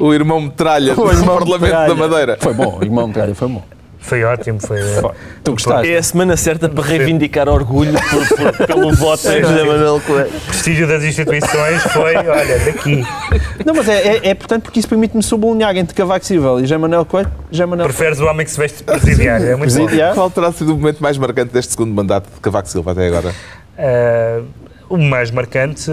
[0.01, 2.37] O, o irmão metralha do Parlamento da Madeira.
[2.41, 3.63] Foi bom, o irmão Metralha foi bom.
[4.03, 4.79] Foi ótimo, foi.
[5.45, 5.91] Tu gostaste?
[5.91, 10.29] É a semana certa para reivindicar orgulho por- por- pelo voto em José Manuel Coelho.
[10.29, 13.03] O prestígio das instituições foi, olha, daqui.
[13.65, 16.77] Não, mas é, é, é portanto porque isso permite-me sublinhar entre Cavaco Silva e José
[16.77, 17.31] Manuel Coelho.
[17.51, 19.47] José Manuel Preferes o homem que se veste presidiário.
[19.47, 19.77] É muito bom.
[19.85, 20.15] Presidiário.
[20.15, 23.33] Qual terá sido o momento mais marcante deste segundo mandato de Cavaco Silva até agora?
[23.79, 24.41] Ah,
[24.91, 25.91] o mais marcante.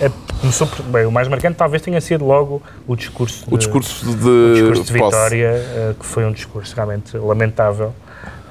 [0.00, 3.58] É- começou por- bem, o mais marcante talvez tenha sido logo o discurso O de-
[3.64, 4.92] discurso de, o discurso de.
[4.92, 7.94] Vitória, eh, que foi um discurso realmente lamentável.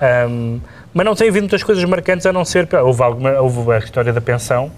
[0.02, 0.60] Ahm,
[0.94, 2.68] mas não tem havido muitas coisas marcantes a não ser.
[2.84, 4.72] Houve, alguma, houve a história da pensão,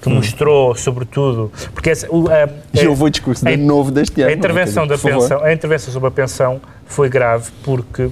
[0.00, 0.14] que Hum.
[0.14, 1.52] mostrou, sobretudo.
[1.72, 4.30] Porque essa, o, a, E a- houve o discurso de novo deste ano.
[4.30, 5.20] a intervenção da favor.
[5.20, 8.10] pensão, a intervenção sobre a pensão foi grave porque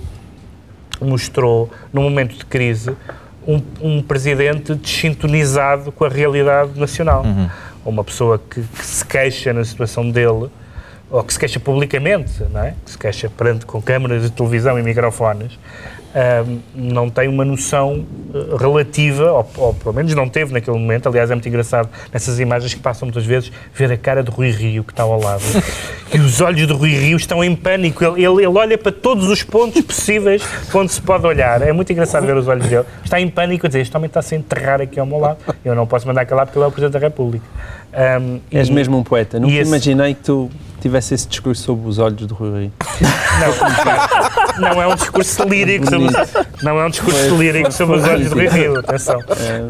[1.01, 2.92] mostrou, num momento de crise,
[3.46, 7.25] um, um presidente desintonizado com a realidade nacional.
[7.85, 10.51] Uma pessoa que, que se queixa na situação dele,
[11.11, 12.75] ou que se queixa publicamente, não é?
[12.85, 15.59] que se queixa perante, com câmaras de televisão e microfones,
[16.75, 21.09] não tem uma noção eh, relativa, ou, ou pelo menos não teve naquele momento.
[21.09, 24.51] Aliás, é muito engraçado nessas imagens que passam muitas vezes ver a cara de Rui
[24.51, 25.42] Rio que está ao lado
[26.12, 28.03] e os olhos de Rui Rio estão em pânico.
[28.05, 30.42] Ele, ele, ele olha para todos os pontos possíveis
[30.75, 31.62] onde se pode olhar.
[31.62, 32.85] É muito engraçado ver os olhos dele.
[33.05, 35.38] Está em pânico a dizer: Este homem está a se enterrar aqui ao meu lado.
[35.64, 37.44] Eu não posso mandar calar porque ele é o Presidente da República.
[37.92, 39.38] Ahm, És e- mesmo um poeta.
[39.38, 42.73] Nunca esse- imaginei que tu tivesse esse discurso sobre os olhos do Rui Rio.
[44.61, 46.09] Não, não é um discurso lírico sobre,
[46.62, 49.21] não é um discurso lírico sobre os olhos do Rui Rio, atenção.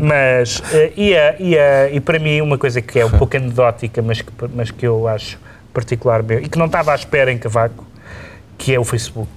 [0.01, 3.37] Mas, eh, e, a- e, a- e para mim, uma coisa que é um pouco
[3.37, 5.39] anedótica, mas que, mas que eu acho
[5.73, 7.87] particularmente, e que não estava à espera em Cavaco,
[8.59, 9.31] que é o Facebook.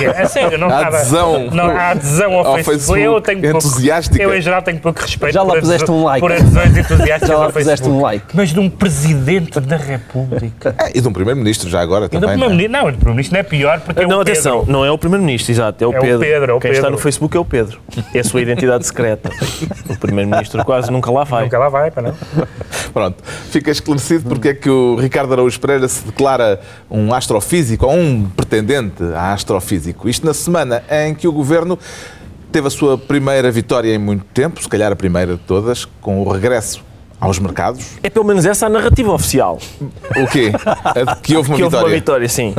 [0.00, 2.70] É, a sério, não A adesão não, a adesão ao, ao Facebook.
[2.72, 4.22] Facebook Eu tenho pouco, entusiástica.
[4.22, 6.20] Eu, em geral, tenho pouco respeito Já lá puseste um like.
[6.20, 8.24] por adesões entusiásticas Já lá puseste um like.
[8.34, 10.74] Mas de um Presidente da República.
[10.78, 12.36] É, e de um primeiro-ministro já agora E do também.
[12.36, 12.48] não é?
[12.48, 14.72] Primeiro-Ministro, não, o Primeiro-Ministro não é pior porque é Não, o atenção, Pedro.
[14.72, 16.18] não é o Primeiro-Ministro, exato, é o É o Pedro.
[16.20, 16.96] Pedro, é o Quem está Pedro.
[16.96, 17.80] no Facebook é o Pedro.
[18.14, 19.30] É a sua identidade secreta.
[19.88, 21.44] O Primeiro-Ministro quase nunca lá vai.
[21.44, 22.14] Nunca lá vai, para não.
[22.92, 26.60] Pronto, fica esclarecido porque é que o Ricardo Araújo Pereira se declara
[26.90, 30.08] um astrofísico ou um pretendente a astrofísico.
[30.08, 31.78] Isto na semana em que o governo
[32.50, 36.22] teve a sua primeira vitória em muito tempo, se calhar a primeira de todas, com
[36.22, 36.82] o regresso
[37.20, 37.86] aos mercados.
[38.02, 39.58] É pelo menos essa a narrativa oficial.
[40.16, 40.50] O quê?
[40.84, 41.86] A de que houve uma que houve vitória.
[41.86, 42.52] uma vitória, sim.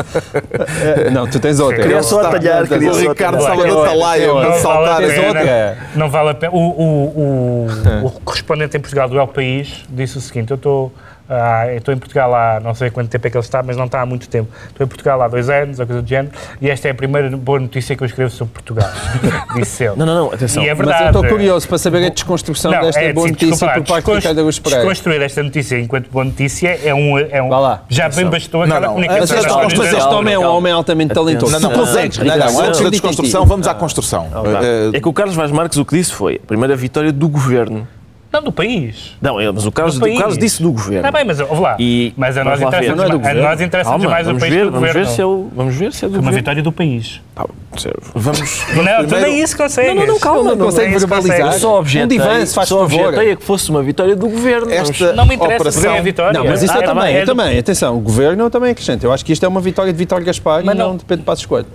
[1.11, 1.81] Não, tu tens outra.
[1.81, 3.41] Queria só atalhar, queria O só Ricardo.
[3.41, 5.03] Salvador Talaia Não a vale saltar.
[5.03, 5.27] a pena.
[5.27, 5.77] outra.
[5.95, 6.53] Não vale a pena.
[6.53, 7.67] O, o,
[8.03, 10.93] o, o correspondente em Portugal do El País disse o seguinte: eu estou.
[11.29, 13.85] Ah, estou em Portugal há não sei quanto tempo é que ele está, mas não
[13.85, 14.49] está há muito tempo.
[14.69, 17.29] Estou em Portugal há dois anos, ou coisa do género, e esta é a primeira
[17.37, 18.89] boa notícia que eu escrevo sobre Portugal.
[19.55, 19.95] Disse ele.
[19.95, 20.63] Não, não, não, atenção.
[20.63, 21.03] E é Mas verdade.
[21.03, 24.05] eu estou curioso para saber a desconstrução Não, desta é, boa sim, notícia por parte
[24.05, 24.85] de Ricardo Pereira.
[24.85, 27.17] Desconstruir esta notícia enquanto boa notícia é um.
[27.17, 27.83] É um Vá lá.
[27.89, 29.37] Já bem bastou aquela Não, não, Mas comunicação.
[29.37, 31.51] este, Calma, mas este homem é um homem altamente talentoso.
[31.53, 32.59] Não, não, consegues, não, não, Ricardo.
[32.61, 34.27] antes da desconstrução, vamos à construção.
[34.61, 37.27] Eh, É que o Carlos Vaz Marques o que disse foi a primeira vitória do
[37.27, 37.87] governo.
[38.33, 39.15] Não, do país.
[39.21, 40.37] Não, é, mas o Carlos, Do o país.
[40.39, 41.05] disse do governo.
[41.07, 41.75] Está bem, mas ouve lá.
[41.79, 42.85] E- mas a vamos nós lá ver.
[42.87, 43.49] interessa-nos Não é do mais, a governo.
[43.49, 45.15] nós interessa Calma, mais o vamos país ver, que o vamos ver, governo.
[45.15, 46.37] se é o, vamos ver se é do Uma governo.
[46.39, 47.21] vitória do país.
[47.35, 47.45] Tá,
[47.77, 47.99] sério.
[48.15, 48.39] Vamos.
[48.75, 49.93] Não, tu nem isso consegues.
[49.95, 51.53] Não, não, não, calma, Não não consegue verbalizar.
[51.53, 54.27] Eu só objetei, Um divã, se faz só objetei a que fosse uma vitória do
[54.27, 54.71] governo.
[54.71, 55.81] Esta Não me interessa operação.
[55.81, 56.39] se é a vitória.
[56.39, 57.59] Não, mas isso Ah, é tá também, é do- também.
[57.59, 59.03] Atenção, o governo eu também acrescento.
[59.03, 61.45] Eu acho que isto é uma vitória de Vitório Gaspar Mas e não- de Passos
[61.45, 61.67] Coelho.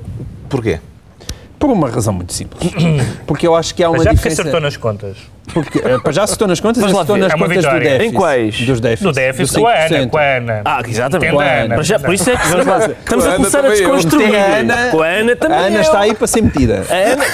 [0.48, 0.80] Porquê?
[1.58, 2.70] Por uma razão muito simples.
[3.26, 4.42] Porque eu acho que há uma Mas já porque diferença...
[4.42, 5.16] acertou nas contas.
[5.52, 7.22] Porque, eh, para já acertou nas contas, acertou ver.
[7.22, 7.80] nas É contas do vitória.
[7.90, 8.08] déficit.
[8.08, 8.60] Em quais?
[8.60, 9.06] Dos déficits.
[9.06, 9.88] No déficit do com a Ana.
[9.88, 10.08] 5%.
[10.10, 10.62] Com a Ana.
[10.64, 11.26] Ah, exatamente.
[11.34, 11.76] Entendo a Ana.
[11.76, 12.78] Mas já, por isso é que vamos lá.
[12.78, 13.70] Estamos Com a a Ana começar a eu.
[13.72, 14.30] desconstruir.
[14.30, 15.58] Tem a Ana- Com a Ana também.
[15.58, 15.80] A Ana eu.
[15.82, 16.84] está aí para ser metida.
[16.88, 17.24] A Ana,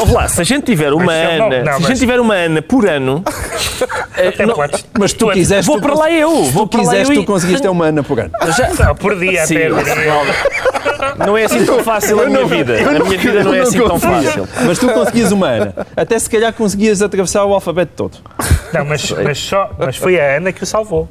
[0.00, 1.88] ouve lá, se a gente tiver uma Mas se eu não- Ana, não, se a
[1.88, 3.24] gente tiver uma Ana por ano,
[4.14, 5.66] Até não- podes- Mas tu tu- quiseste...
[5.66, 6.44] vou para lá eu.
[6.44, 8.30] Se Vou tu quiseste, eu tu conseguiste ter uma Ana por ano.
[8.78, 9.68] Não, por dia até.
[9.68, 12.74] por não é assim tão fácil a minha vida.
[12.78, 14.48] A minha vida não é assim tão fácil.
[14.66, 15.74] Mas tu conseguias uma Ana.
[15.96, 18.18] Até se calhar conseguias atravessar o alfabeto todo.
[18.72, 21.08] Não, mas, mas, só, mas foi a Ana que o salvou.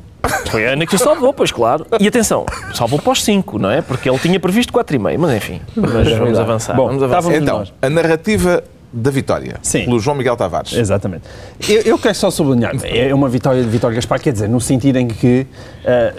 [0.50, 1.86] Foi a Ana que o salvou, pois claro.
[2.00, 3.82] E atenção, salvou para os 5, não é?
[3.82, 5.62] Porque ele tinha previsto 4,5, mas enfim.
[5.76, 6.76] Mas vamos avançar.
[6.76, 7.34] Bom, vamos avançar.
[7.36, 7.74] Então, nós.
[7.82, 9.58] a narrativa da vitória.
[9.62, 9.86] Sim.
[9.86, 10.74] Pelo João Miguel Tavares.
[10.74, 11.24] Exatamente.
[11.68, 14.98] Eu, eu quero só sublinhar, é uma vitória de Vitório Gaspar, quer dizer, no sentido
[14.98, 15.46] em que
[15.86, 16.14] é-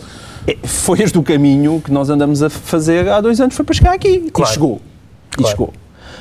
[0.64, 3.92] foi este o caminho que nós andamos a fazer há dois anos, foi para chegar
[3.92, 4.30] aqui.
[4.32, 4.50] Claro.
[4.50, 4.80] E chegou.
[5.32, 5.50] E Claro.
[5.50, 5.74] chegou.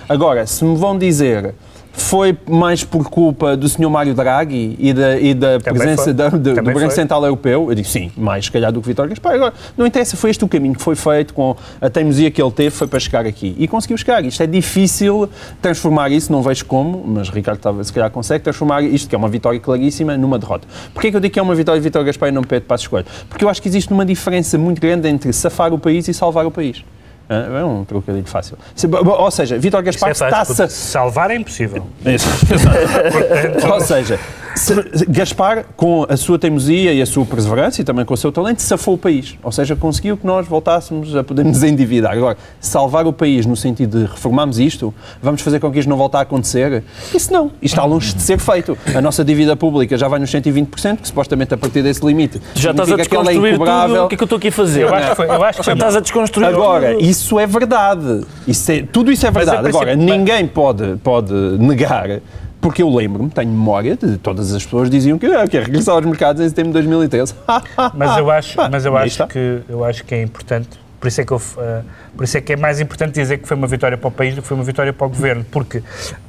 [0.07, 1.53] Agora, se me vão dizer
[1.91, 3.89] foi mais por culpa do Sr.
[3.89, 6.91] Mário Draghi e da, e da Também presença da- do- do Banco.
[6.91, 9.33] Central Europeu, eu digo sim, mais se calhar do que Vitório Gaspar.
[9.33, 12.51] Agora, não interessa, foi este o caminho que foi feito com a teimosia que ele
[12.51, 13.55] teve, foi para chegar aqui.
[13.57, 14.23] E conseguiu chegar.
[14.23, 15.29] Isto é difícil
[15.61, 19.17] transformar isso, não vejo como, mas Ricardo talvez se calhar consegue transformar isto, que é
[19.17, 20.67] uma vitória claríssima, numa derrota.
[20.93, 22.67] Porquê é que eu digo que é uma vitória de Vitório Gaspar e não Pedro
[22.67, 23.07] Passos Coelho?
[23.27, 26.45] Porque eu acho que existe uma diferença muito grande entre safar o país e salvar
[26.45, 26.83] o país.
[27.29, 28.57] Ah, É um trocadilho fácil.
[28.75, 31.85] Se- Ou seja, Isso Gaspar é está-se salvar é impossível.
[32.05, 32.27] isso.
[33.71, 34.19] Ou seja,
[34.55, 38.31] se- Gaspar, com a sua teimosia e a sua perseverança e também com o seu
[38.31, 39.37] talento, safou o país.
[39.43, 42.13] Ou seja, conseguiu que nós voltássemos a poder nos endividar.
[42.13, 45.97] Agora, salvar o país no sentido de reformarmos isto, vamos fazer com que isto não
[45.97, 47.47] volte a acontecer, isso não.
[47.61, 48.77] Isto está longe de ser feito.
[48.95, 52.71] A nossa dívida pública já vai nos 120%, que supostamente a partir desse limite Já
[52.71, 53.95] estás a que é desconstruir incobrável.
[53.95, 54.05] tudo.
[54.05, 54.81] O que é que eu estou aqui a fazer?
[54.83, 55.25] Eu acho que foi.
[55.27, 57.05] Eu acho que Já estás a desconstruir Agora, tudo.
[57.19, 58.21] Isso é verdade.
[58.47, 59.67] Isso é- tudo isso é verdade.
[59.67, 62.19] Agora, ninguém pode, pode negar,
[62.61, 66.41] porque eu lembro-me, tenho memória de todas as pessoas diziam que quer regressar aos mercados
[66.41, 67.33] em setembro de 2013.
[67.93, 70.79] Mas eu acho, mas eu acho que eu acho que é importante.
[70.99, 71.81] Por isso é que eu, eh,
[72.17, 74.35] por isso é que é mais importante dizer que foi uma vitória para o país
[74.35, 75.81] do que foi uma vitória para o governo, porque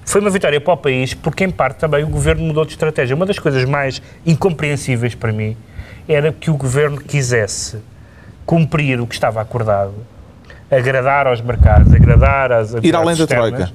[0.04, 3.16] foi uma vitória para o país, porque em parte também o governo mudou de estratégia.
[3.16, 5.56] Uma das coisas mais incompreensíveis para mim
[6.08, 7.78] era que o governo quisesse
[8.46, 9.92] cumprir o que estava acordado,
[10.70, 13.72] agradar aos mercados, agradar às Ir além da externas.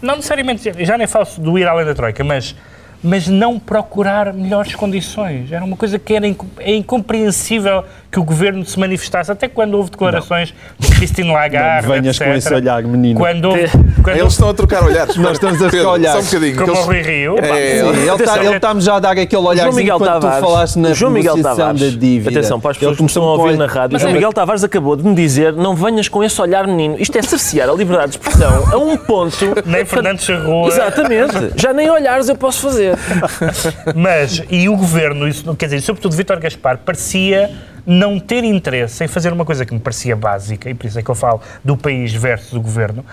[0.00, 2.56] Não necessariamente, já nem falo do ir além da troika, mas
[3.02, 5.50] mas não procurar melhores condições.
[5.50, 9.74] Era uma coisa que era inco- é incompreensível que o governo se manifestasse, até quando
[9.74, 12.28] houve declarações de Christine Lagarde, Não venhas etc.
[12.28, 13.18] com esse olhar, menino.
[13.18, 13.68] Quando houve,
[14.04, 15.16] quando Eles estão a trocar olhares.
[15.16, 16.12] Nós estamos a trocar olhares.
[16.12, 16.56] Só um bocadinho.
[16.58, 18.42] como que o eles- Rui Rio, É, Sim, ele está Atenção.
[18.44, 21.36] ele está-me já a dar aquele Miguel quando Tavares, tu falaste na o João Miguel
[21.36, 22.30] negociação Tavares, da dívida.
[22.38, 24.32] atenção para as pessoas que me estão a ouvir na rádio, Mas João é- Miguel
[24.32, 26.96] Tavares acabou de me dizer não venhas com esse olhar menino.
[26.98, 29.36] Isto é cercear a liberdade de expressão a um ponto...
[29.64, 30.68] nem Fernando Charrua.
[30.68, 31.32] Exatamente.
[31.56, 32.91] Já nem olhares eu posso fazer.
[33.94, 37.50] Mas, e o governo, isso, quer dizer, sobretudo Vítor Gaspar, parecia
[37.86, 41.02] não ter interesse em fazer uma coisa que me parecia básica, e por isso é
[41.02, 43.04] que eu falo do país versus o governo,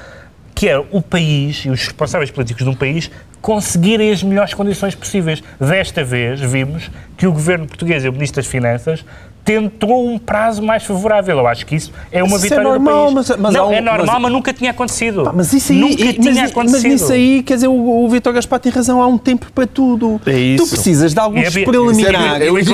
[0.53, 3.09] que é o país e os responsáveis políticos de um país
[3.41, 5.41] conseguirem as melhores condições possíveis.
[5.59, 9.05] Desta vez vimos que o governo português e o Ministro das Finanças
[9.49, 11.39] tentou um prazo mais favorável.
[11.39, 13.29] Eu acho que isso é uma Isso é vitória normal, do país.
[13.29, 15.23] mas- mas não, um- é normal, mas- mas, nunca tinha acontecido.
[15.23, 16.91] Pá, Mas isso aí, nunca mas, tinha mas acontecido.
[16.91, 20.21] nisso aí, quer dizer, o, o Vitor Gaspar tem razão, há um tempo para tudo.
[20.27, 20.65] É isso.
[20.65, 22.47] Tu precisas de E alguns preliminares.
[22.47, 22.73] e o A isso.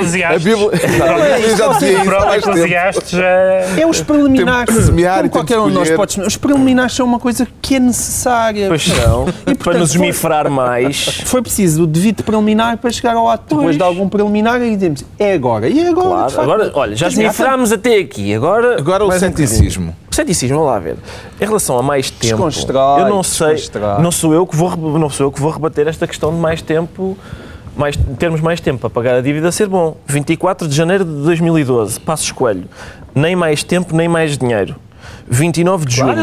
[2.36, 3.24] Eclesiastes já...
[3.80, 4.74] É os preliminares.
[4.84, 6.20] Semear e qualquer que um de nós pode.
[6.20, 8.68] Os preliminares são uma coisa que é necessária.
[8.68, 9.28] Pois não.
[9.28, 11.22] E, para portanto, nos foi- esmifrar mais.
[11.24, 13.56] Foi preciso o devido preliminar para chegar ao ato.
[13.56, 15.68] Depois de algum preliminar, aí dizemos, é agora.
[15.68, 16.48] E é agora, de Claro.
[16.48, 16.65] facto.
[16.66, 18.34] Agora, olha, já esmifrámos até aqui.
[18.34, 19.96] Agora, Agora o um ceticismo.
[20.10, 20.96] O ceticismo, vamos lá ver.
[21.40, 23.56] Em relação a mais tempo, eu não sei,
[24.00, 26.62] não sou eu que vou não sou eu que vou rebater esta questão de mais
[26.62, 27.16] tempo,
[27.76, 29.96] mais termos mais tempo para pagar a dívida ser bom.
[30.06, 32.68] 24 de janeiro de 2012, Passos Coelho.
[33.14, 34.76] Nem mais tempo, nem mais dinheiro.
[35.28, 36.20] 29 de Claro.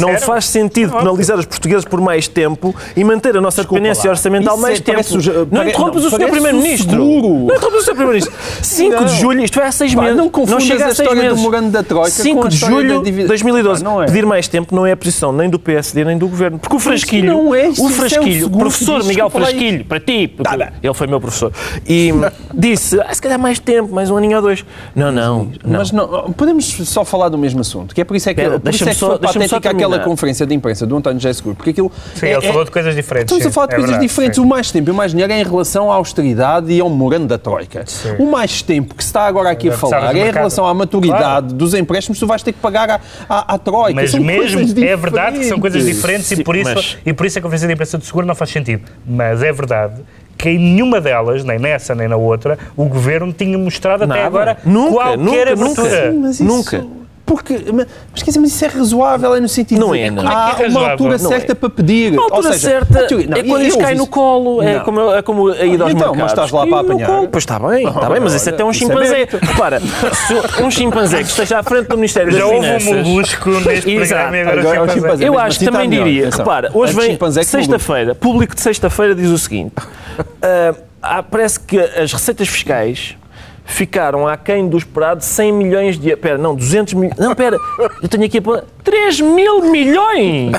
[0.00, 4.12] Não faz sentido penalizar os portugueses por mais tempo e manter a nossa dependência lá.
[4.12, 4.92] orçamental Isso mais é- tempo.
[5.02, 5.14] parece
[5.50, 6.30] não interrompas não, o Sr.
[6.30, 6.96] Primeiro-Ministro.
[6.98, 7.94] Não Não interrompas o Sr.
[7.94, 8.34] Primeiro-Ministro.
[8.62, 9.04] 5 Não.
[9.04, 10.16] de julho, isto é há 6 Pá, meses.
[10.16, 11.40] não confundas chega a seis história do meses.
[11.42, 13.82] Morando da Troika 5 com a de julho da de divisa- 2012.
[13.84, 14.06] Pá, não é.
[14.06, 16.58] Pedir mais tempo não é a posição nem do PSD nem do Governo.
[16.58, 19.30] Porque o Frasquilho, não é, o isso é o Frasquilho, professor Miguel.
[19.30, 21.52] Frasquilho, para ti, porque ele foi meu professor,
[21.86, 22.12] e
[22.54, 24.64] disse, ah, se calhar mais tempo, mais um aninho ou dois.
[24.94, 25.78] Não, não, não.
[25.78, 28.60] Mas não, podemos só falar do mesmo assunto, que é por isso é que, Espera,
[28.60, 31.18] por isso deixa-me é que só- foi deixa-me só aquela conferência de imprensa do António
[31.20, 31.90] José Seguro, porque aquilo...
[32.14, 33.32] Sim, é- ele é- falou de coisas diferentes.
[33.32, 34.36] Estamos a sim, falar de é coisas verdade, diferentes.
[34.36, 34.42] sim.
[34.42, 37.26] O mais tempo e o mais dinheiro é em relação à austeridade e ao memorando
[37.26, 37.84] da Troika.
[38.18, 41.14] O mais tempo que se está agora aqui a falar é em relação à maturidade
[41.24, 41.46] Claro.
[41.46, 43.94] dos empréstimos que tu vais ter que pagar à, à, à Troika.
[44.00, 46.30] Mas São mesmo é verdade que são coisas diferentes.
[46.30, 48.34] e Sim, por, isso, mas- e por isso a conferência de imprensa do seguro não
[48.34, 48.82] faz sentido.
[49.06, 49.94] Mas é verdade
[50.36, 54.26] que em nenhuma delas, nem nessa nem na outra, o governo tinha mostrado até Nada.
[54.26, 56.06] agora Nunca, qualquer nunca, abertura.
[56.12, 56.18] nunca.
[56.20, 56.86] Mas isso- Nunca.
[57.26, 60.10] Porque, mas, mas, quer dizer, mas isso é razoável, é no sentido Não de é,
[60.10, 60.22] não.
[60.22, 60.90] É que é há uma razoável?
[60.90, 61.54] altura Não certa é.
[61.54, 62.18] para pedir.
[62.18, 64.84] A altura Ou seja, certa teoria- não, é quando no colo, é Não.
[64.84, 66.32] como, é como a ida aos Então, mas mercados.
[66.32, 67.06] estás lá para apanhar.
[67.08, 69.28] colo, Pois está bem, está bem, mas isso até é um Isso é chimpanzé.
[69.40, 73.08] Repara, se um chimpanzé que esteja à frente do Ministério Já das houve um Finanças...
[73.08, 74.92] molusco neste programa agora, Agora é o chimpanzé.
[75.00, 75.28] chimpanzé.
[75.28, 79.72] Eu Mas acho também diria, repara, hoje vem sexta-feira, público de sexta-feira diz o seguinte,
[81.02, 83.16] há- parece que as receitas fiscais
[83.64, 86.14] ficaram aquém do esperado 100 milhões de...
[86.16, 87.18] Pera, não, 200 milhões...
[87.18, 87.58] Não, pera,
[88.02, 88.64] eu tenho aqui a...
[88.82, 90.52] 3 mil milhões!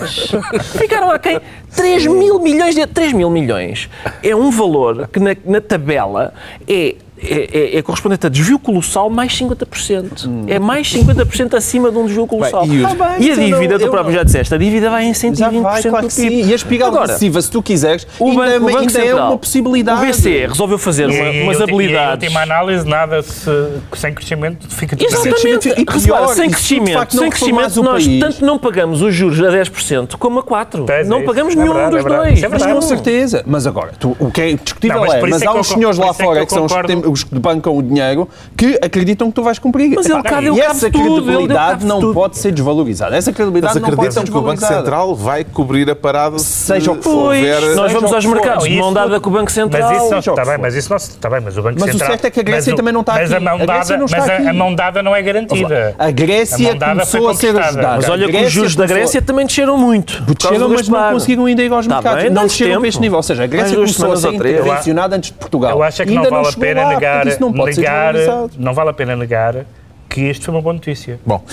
[0.78, 1.40] Ficaram aquém
[1.76, 2.86] 3 mil milhões de...
[2.88, 3.90] 3 mil milhões
[4.24, 6.34] é um valor que na, na tabela
[6.68, 6.96] é...
[7.18, 10.30] É, é- é correspondente a desvio colossal mais 50%.
[10.48, 12.66] É mais 50% acima de um desvio colossal.
[12.68, 14.54] e os- Tá bem, e a então não- dívida, tu eu próprio não- já disseste,
[14.54, 16.28] a dívida vai em 120% Já vai, claro do que sim.
[16.30, 16.50] PIB.
[16.50, 19.28] E a espiral Agora, se tu quiseres, o ainda, Banco, o Banco ainda é Central,
[19.32, 20.02] uma possibilidade.
[20.02, 22.24] o BCE resolveu fazer uma, umas habilidades.
[22.24, 23.50] E a última análise, nada se,
[23.94, 25.08] sem crescimento fica bem.
[25.08, 25.70] Exatamente.
[25.70, 28.46] E Repara, pior, sem se tu, de crescimento, facto, não sem crescimento nós país- tanto
[28.46, 30.86] não pagamos os juros a 10% como a 4%.
[30.86, 32.44] Pois é não pagamos É nenhum verdade, dos é dois.
[32.44, 33.44] É com certeza.
[33.46, 35.98] Mas agora, tu, o que é discutível Não, mas é, mas é há uns senhores
[35.98, 38.28] lá é fora que, são os que, têm- os que bancam o dinheiro
[38.58, 39.94] que acreditam que tu vais cumprir.
[39.96, 42.14] Mas ele cá e deu essa tudo, credibilidade de não tudo.
[42.14, 43.16] pode ser desvalorizada.
[43.16, 44.86] Essa credibilidade não pode ser acreditam que o Banco desvalorizada.
[44.86, 47.26] Central vai cobrir a parada Seja o que for.
[47.36, 47.76] houver...
[47.76, 49.90] Nós vamos aos o mercados de mão dada com o Banco Central.
[49.92, 51.92] Mas isso o está bem, mas isso não está bem, mas o Banco Mas o
[51.92, 52.10] Central.
[52.12, 53.36] certo é que a Grécia mas o- também não está mas aqui.
[53.36, 54.48] A mão A Grécia dada, não está mas a- aqui.
[54.48, 55.96] a mão dada não é garantida.
[55.98, 57.96] A Grécia mão dada foi começou a ser ajudada.
[57.98, 60.22] Mas A olha que os juros da Grécia também desceram muito.
[60.34, 62.32] Desceram, mas não conseguiram ainda ir aos Tá mercados.
[62.32, 63.18] não desceram para este nível.
[63.18, 65.72] Ou seja, a Grécia começou a ser intervencionada antes de Portugal.
[65.72, 68.16] Eu acho é que Ainda não vale a pena negar, não negar,
[68.58, 69.66] não vale a pena negar
[70.10, 71.20] que isto foi uma boa notícia.
[71.26, 71.44] Bom,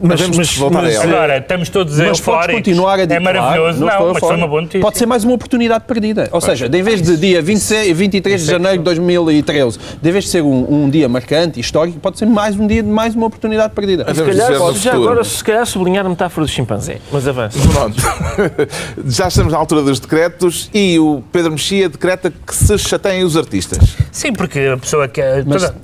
[0.00, 1.04] mas, Mas- vamos mas- voltar mas- a ela.
[1.16, 2.54] Agora, estamos todos Mas podes eufóricos.
[2.56, 3.80] continuar a dizer, É maravilhoso.
[3.80, 4.80] Não, estou mas foi uma boa notícia.
[4.80, 6.28] Pode ser mais uma oportunidade perdida.
[6.32, 10.24] Ou seja, de em vez de dia 26, 23 de janeiro de 2013, de vez
[10.24, 13.26] de ser um, um dia marcante, histórico, pode ser mais um dia de mais uma
[13.26, 14.04] oportunidade perdida.
[14.14, 16.98] Se calhar, no já agora, se calhar, sublinhar a metáfora do chimpanzé.
[17.10, 17.58] Mas avança.
[17.68, 17.96] Pronto.
[19.06, 23.36] Já estamos na altura dos decretos e o Pedro Mexia decreta que se chateiem os
[23.36, 23.96] artistas.
[24.12, 25.20] Sim, porque a pessoa que.
[25.46, 25.74] Mas Toda,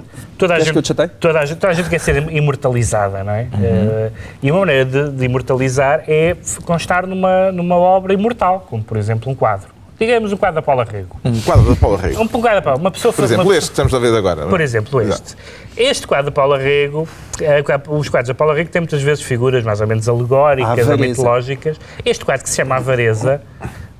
[0.42, 2.32] toda, a queres que eu gente, te toda, a gente, toda a gente quer ser
[2.32, 3.42] imortalizada, não é?
[3.42, 3.60] Uhum.
[3.62, 4.10] Eh,
[4.42, 9.30] e uma maneira de, de imortalizar é constar numa, numa obra imortal, como por exemplo
[9.30, 9.68] um quadro.
[9.98, 11.20] Digamos um quadro da Paula Rego.
[11.24, 12.20] Um quadro da Paula Rego.
[12.20, 12.80] Um quadro da Paula.
[12.80, 14.46] Uma pessoa Por exemplo, uma este que estamos a ver agora.
[14.46, 15.36] Por exemplo, este.
[15.76, 17.06] Este quadro da Paula Rego,
[17.40, 20.98] eh, os quadros da Paula Rego têm muitas vezes figuras mais ou menos alegóricas ou
[20.98, 21.78] mitológicas.
[22.04, 23.40] Este quadro que se chama Avareza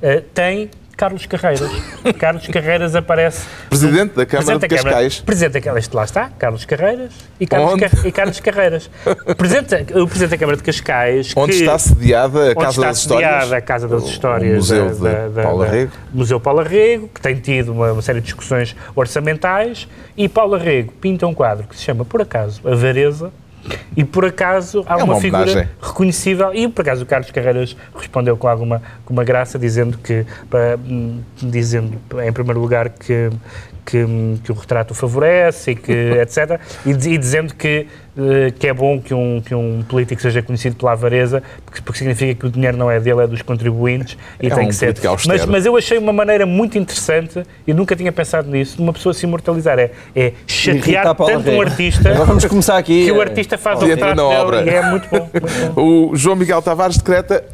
[0.02, 0.70] eh, tem
[1.02, 1.70] Carlos Carreiras.
[2.16, 3.44] Carlos Carreiras aparece.
[3.68, 5.20] Presidente da Câmara Presidente de da Câmara- Cascais.
[5.20, 7.80] Presidente da Câmara, lá está, Carlos Carreiras e Carlos?
[7.80, 8.90] Car- e Carlos Carreiras.
[9.36, 11.32] Presidente, o Presidente da Câmara de Cascais.
[11.34, 13.52] Onde que- está sediada a Casa das Histórias.
[13.52, 15.92] a Casa das Histórias O Museu da- da- da- Paula Rego.
[16.14, 20.92] Museu Paula Rego, que tem tido uma, uma série de discussões orçamentais, e Paula Rego
[21.00, 23.32] pinta um quadro que se chama, por acaso, Avareza,
[23.96, 27.76] e por acaso há É uma uma, figura reconhecível, e por acaso o Carlos Carreiras
[27.96, 30.24] respondeu com alguma com uma graça, dizendo que,
[30.86, 33.30] hum, dizendo em primeiro lugar que,
[33.84, 34.04] que,
[34.44, 39.00] que o retrato favorece, e que, etc., e, e dizendo que, eh, que é bom
[39.00, 42.76] que um, que um político seja conhecido pela avareza, porque, porque significa que o dinheiro
[42.76, 44.94] não é dele, é dos contribuintes, e É tem um que ser.
[45.26, 48.92] Mas, mas eu achei uma maneira muito interessante, e nunca tinha pensado nisso, de uma
[48.92, 49.78] pessoa se imortalizar.
[49.78, 53.04] É, é chatear tanto um artista Agora vamos começar aqui.
[53.04, 54.62] que o eh, artista faz o retrato dele obra.
[54.62, 55.28] e é muito bom.
[55.32, 55.82] Muito bom.
[56.12, 57.44] O João Miguel Tavares decreta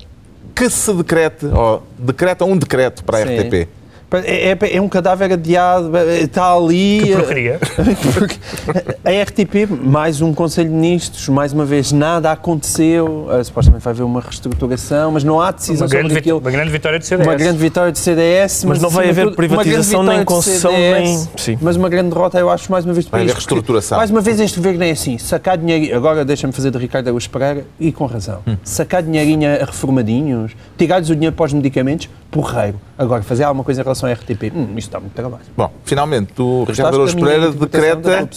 [0.55, 3.39] que se decrete, ou decreta um decreto para a Sim.
[3.39, 3.69] RTP.
[4.11, 5.91] É, é- é um cadáver adiado,
[6.23, 7.01] está ali.
[7.03, 7.61] Que eh, porcaria.
[9.05, 13.29] A RTP, mais um Conselho de Ministros, mais uma vez, nada aconteceu.
[13.31, 16.39] eh, supostamente vai haver uma reestruturação, mas não há decisão Uma sobre aquilo.
[16.39, 17.27] uma grande vitória do CDS.
[17.27, 21.59] Uma grande vitória do CDS, Mas não vai haver privatização, nem concessão, CDS, nem- Sim.
[21.61, 23.31] Mas uma grande derrota, eu acho, mais uma vez, do país.
[23.31, 23.99] reestruturação.
[23.99, 25.95] Mais uma vez, este governo é assim: sacar dinheiro.
[25.95, 28.41] Agora deixa-me fazer de Ricardo Araújo Pereira, e com razão.
[28.47, 28.57] Hum.
[28.65, 32.81] Sacar dinheirinho a reformadinhos, tirar-lhes o dinheiro para os medicamentos, porreiro.
[32.97, 34.53] Agora, fazer alguma coisa em relação relação à RTP.
[34.55, 35.43] Hum, isto dá muito trabalho.
[35.57, 38.29] Bom, finalmente, o Ricardo Araújo Pereira decreta.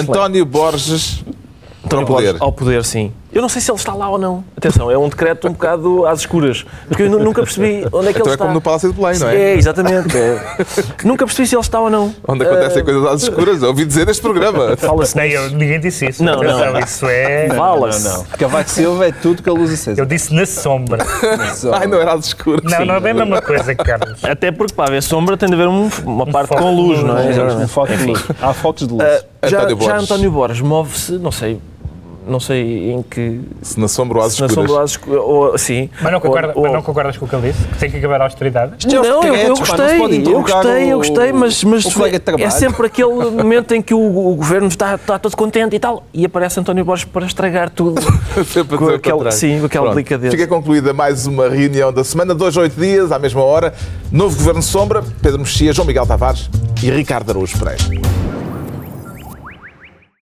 [0.00, 1.24] António Borges
[1.84, 2.06] ao poder.
[2.06, 3.12] Borges ao poder, sim.
[3.32, 4.42] Eu não sei se ele está lá ou não.
[4.56, 6.66] Atenção, é um decreto um bocado às escuras.
[6.88, 8.36] Porque eu nu- nunca percebi onde é que Então ele é está.
[8.38, 9.36] como no Palácio de Belém, não é?
[9.36, 10.16] É, exatamente.
[10.18, 10.40] é.
[11.04, 12.12] nunca percebi se ele está ou não.
[12.26, 13.62] Onde acontecem coisas às escuras.
[13.62, 14.74] Eu ouvi dizer neste programa.
[14.78, 16.24] Fala-se Nem eu, ninguém disse isso.
[16.24, 16.58] Não, não.
[16.58, 17.48] Atenção, Isso é.
[17.54, 18.04] Fala-se.
[18.08, 18.24] Não, não.
[18.36, 20.00] Cavaco Silva é tudo que a luz acesa.
[20.00, 21.04] Eu disse na sombra.
[21.72, 22.62] Ai, não era às escuras.
[22.64, 24.24] Não, não é bem a mesma coisa, Carlos.
[24.24, 27.04] Até porque para haver sombra tem de haver um- uma parte foco com luz, de
[27.04, 27.26] não é?
[27.26, 27.54] luz.
[27.54, 28.24] Um foco de luz.
[28.42, 29.04] Há focos de luz.
[29.42, 31.60] Ah, já, António já Borges move-se, não sei,
[32.26, 33.40] não sei em que.
[33.62, 34.68] Se na sombra ou às se na escuras.
[34.70, 35.20] sombra às escuras.
[35.24, 35.90] Ou, sim.
[36.00, 37.64] Mas não, concorda, Ou- mas não ou- concordas com o que ele disse?
[37.66, 38.72] Que tem que acabar a austeridade?
[38.78, 41.84] Isto é os Não, eu, eu pá, não gostei, eu gostei, eu gostei, mas, mas
[42.38, 43.98] é sempre aquele momento em que o,
[44.30, 48.00] o governo está, está todo contente e tal, e aparece António Borges para estragar tudo.
[48.46, 49.34] Sempre a Com trás.
[49.34, 50.30] sim, com aquela delicadeza.
[50.30, 53.72] Fica concluída mais uma reunião da semana, dois, oito dias, à mesma hora.
[54.10, 56.48] Novo Governo Sombra, Pedro Mexia, João Miguel Tavares
[56.82, 58.39] e Ricardo Araújo Pereira.